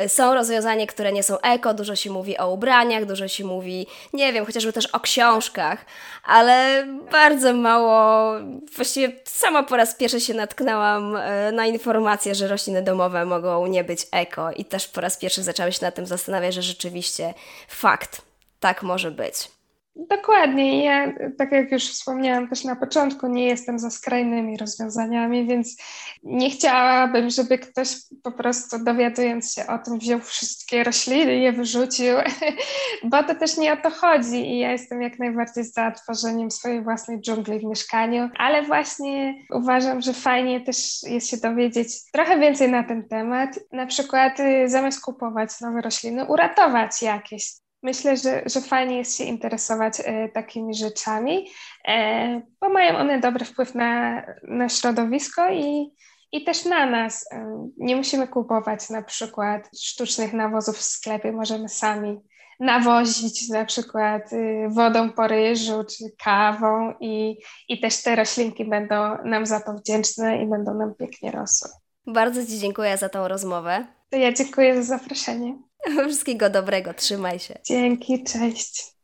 y, 0.00 0.08
są 0.08 0.34
rozwiązania, 0.34 0.86
które 0.86 1.12
nie 1.12 1.22
są 1.22 1.40
eko, 1.40 1.74
dużo 1.74 1.96
się 1.96 2.10
mówi 2.10 2.38
o 2.38 2.50
ubraniach, 2.50 3.06
dużo 3.06 3.28
się 3.28 3.44
mówi, 3.44 3.86
nie 4.12 4.32
wiem, 4.32 4.46
chociażby 4.46 4.72
też 4.72 4.86
o 4.86 5.00
książkach, 5.00 5.84
ale 6.24 6.86
bardzo 7.12 7.54
mało, 7.54 8.32
właściwie 8.76 9.03
sama 9.24 9.62
po 9.62 9.76
raz 9.76 9.94
pierwszy 9.94 10.20
się 10.20 10.34
natknęłam 10.34 11.16
e, 11.16 11.52
na 11.52 11.66
informację, 11.66 12.34
że 12.34 12.48
rośliny 12.48 12.82
domowe 12.82 13.24
mogą 13.24 13.66
nie 13.66 13.84
być 13.84 14.06
eko 14.12 14.52
i 14.52 14.64
też 14.64 14.88
po 14.88 15.00
raz 15.00 15.16
pierwszy 15.16 15.42
zaczęłam 15.42 15.72
się 15.72 15.84
nad 15.84 15.94
tym 15.94 16.06
zastanawiać, 16.06 16.54
że 16.54 16.62
rzeczywiście 16.62 17.34
fakt, 17.68 18.22
tak 18.60 18.82
może 18.82 19.10
być. 19.10 19.53
Dokładnie. 19.96 20.84
Ja, 20.84 21.12
tak 21.38 21.52
jak 21.52 21.72
już 21.72 21.84
wspomniałam 21.84 22.48
też 22.48 22.64
na 22.64 22.76
początku, 22.76 23.26
nie 23.26 23.46
jestem 23.46 23.78
za 23.78 23.90
skrajnymi 23.90 24.56
rozwiązaniami, 24.56 25.46
więc 25.46 25.76
nie 26.22 26.50
chciałabym, 26.50 27.30
żeby 27.30 27.58
ktoś 27.58 27.88
po 28.22 28.32
prostu 28.32 28.84
dowiadując 28.84 29.54
się 29.54 29.66
o 29.66 29.78
tym 29.78 29.98
wziął 29.98 30.20
wszystkie 30.20 30.84
rośliny 30.84 31.36
i 31.36 31.42
je 31.42 31.52
wyrzucił, 31.52 32.16
bo 33.10 33.22
to 33.22 33.34
też 33.34 33.56
nie 33.56 33.72
o 33.72 33.76
to 33.76 33.90
chodzi. 33.90 34.50
I 34.50 34.58
ja 34.58 34.72
jestem 34.72 35.02
jak 35.02 35.18
najbardziej 35.18 35.64
za 35.64 35.90
tworzeniem 35.90 36.50
swojej 36.50 36.82
własnej 36.82 37.20
dżungli 37.20 37.58
w 37.58 37.64
mieszkaniu, 37.64 38.30
ale 38.38 38.62
właśnie 38.62 39.34
uważam, 39.50 40.00
że 40.00 40.12
fajnie 40.12 40.60
też 40.60 41.02
jest 41.02 41.28
się 41.28 41.36
dowiedzieć 41.36 41.88
trochę 42.12 42.38
więcej 42.38 42.70
na 42.70 42.82
ten 42.82 43.08
temat, 43.08 43.58
na 43.72 43.86
przykład 43.86 44.40
y, 44.40 44.68
zamiast 44.68 45.00
kupować 45.00 45.60
nowe 45.60 45.80
rośliny, 45.80 46.24
uratować 46.24 47.02
jakieś 47.02 47.63
myślę, 47.84 48.16
że, 48.16 48.42
że 48.46 48.60
fajnie 48.60 48.96
jest 48.96 49.16
się 49.16 49.24
interesować 49.24 49.94
e, 50.04 50.28
takimi 50.28 50.74
rzeczami, 50.74 51.48
e, 51.88 52.40
bo 52.60 52.68
mają 52.68 52.98
one 52.98 53.20
dobry 53.20 53.44
wpływ 53.44 53.74
na, 53.74 54.22
na 54.42 54.68
środowisko 54.68 55.50
i, 55.50 55.94
i 56.32 56.44
też 56.44 56.64
na 56.64 56.86
nas. 56.86 57.26
E, 57.32 57.68
nie 57.76 57.96
musimy 57.96 58.28
kupować 58.28 58.90
na 58.90 59.02
przykład 59.02 59.70
sztucznych 59.80 60.32
nawozów 60.32 60.76
w 60.76 60.82
sklepie, 60.82 61.32
możemy 61.32 61.68
sami 61.68 62.20
nawozić 62.60 63.48
na 63.48 63.64
przykład 63.64 64.32
y, 64.32 64.68
wodą 64.68 65.12
po 65.12 65.28
ryżu 65.28 65.84
czy 65.84 66.04
kawą 66.24 66.94
i, 67.00 67.38
i 67.68 67.80
też 67.80 68.02
te 68.02 68.16
roślinki 68.16 68.64
będą 68.64 69.24
nam 69.24 69.46
za 69.46 69.60
to 69.60 69.72
wdzięczne 69.72 70.42
i 70.42 70.46
będą 70.46 70.74
nam 70.74 70.94
pięknie 70.94 71.30
rosły. 71.30 71.70
Bardzo 72.06 72.46
Ci 72.46 72.58
dziękuję 72.58 72.96
za 72.96 73.08
tą 73.08 73.28
rozmowę. 73.28 73.86
To 74.10 74.16
ja 74.16 74.32
dziękuję 74.32 74.82
za 74.82 74.98
zaproszenie. 74.98 75.58
Wszystkiego 76.08 76.50
dobrego, 76.50 76.94
trzymaj 76.94 77.38
się. 77.38 77.58
Dzięki, 77.64 78.24
cześć. 78.24 78.94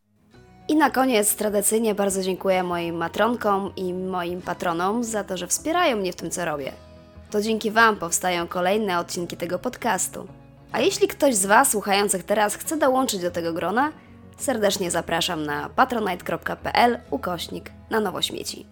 I 0.68 0.76
na 0.76 0.90
koniec 0.90 1.34
tradycyjnie 1.34 1.94
bardzo 1.94 2.22
dziękuję 2.22 2.62
moim 2.62 2.96
matronkom 2.96 3.72
i 3.76 3.94
moim 3.94 4.42
patronom 4.42 5.04
za 5.04 5.24
to, 5.24 5.36
że 5.36 5.46
wspierają 5.46 5.96
mnie 5.96 6.12
w 6.12 6.16
tym, 6.16 6.30
co 6.30 6.44
robię. 6.44 6.72
To 7.30 7.42
dzięki 7.42 7.70
Wam 7.70 7.96
powstają 7.96 8.48
kolejne 8.48 8.98
odcinki 8.98 9.36
tego 9.36 9.58
podcastu. 9.58 10.26
A 10.72 10.80
jeśli 10.80 11.08
ktoś 11.08 11.34
z 11.34 11.46
Was 11.46 11.70
słuchających 11.70 12.24
teraz 12.24 12.54
chce 12.54 12.76
dołączyć 12.76 13.20
do 13.20 13.30
tego 13.30 13.52
grona, 13.52 13.92
serdecznie 14.38 14.90
zapraszam 14.90 15.46
na 15.46 15.68
patronite.pl 15.68 16.98
ukośnik 17.10 17.70
na 17.90 18.00
nowo 18.00 18.22
śmieci. 18.22 18.66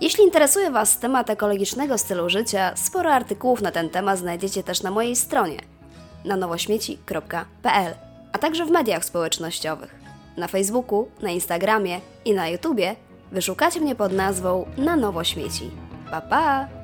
Jeśli 0.00 0.24
interesuje 0.24 0.70
Was 0.70 0.98
temat 0.98 1.30
ekologicznego 1.30 1.98
stylu 1.98 2.28
życia, 2.28 2.72
sporo 2.76 3.12
artykułów 3.12 3.62
na 3.62 3.70
ten 3.70 3.90
temat 3.90 4.18
znajdziecie 4.18 4.62
też 4.62 4.82
na 4.82 4.90
mojej 4.90 5.16
stronie– 5.16 5.58
na 6.24 6.36
nowośmieci.pl, 6.36 7.94
a 8.32 8.38
także 8.38 8.66
w 8.66 8.70
mediach 8.70 9.04
społecznościowych. 9.04 9.94
Na 10.36 10.48
Facebooku, 10.48 11.08
na 11.22 11.30
Instagramie 11.30 12.00
i 12.24 12.32
na 12.32 12.48
YouTubie 12.48 12.96
wyszukacie 13.32 13.80
mnie 13.80 13.94
pod 13.94 14.12
nazwą 14.12 14.66
Na 14.76 14.96
Nowo 14.96 15.24
Śmieci. 15.24 15.70
Pa, 16.10 16.20
pa! 16.20 16.77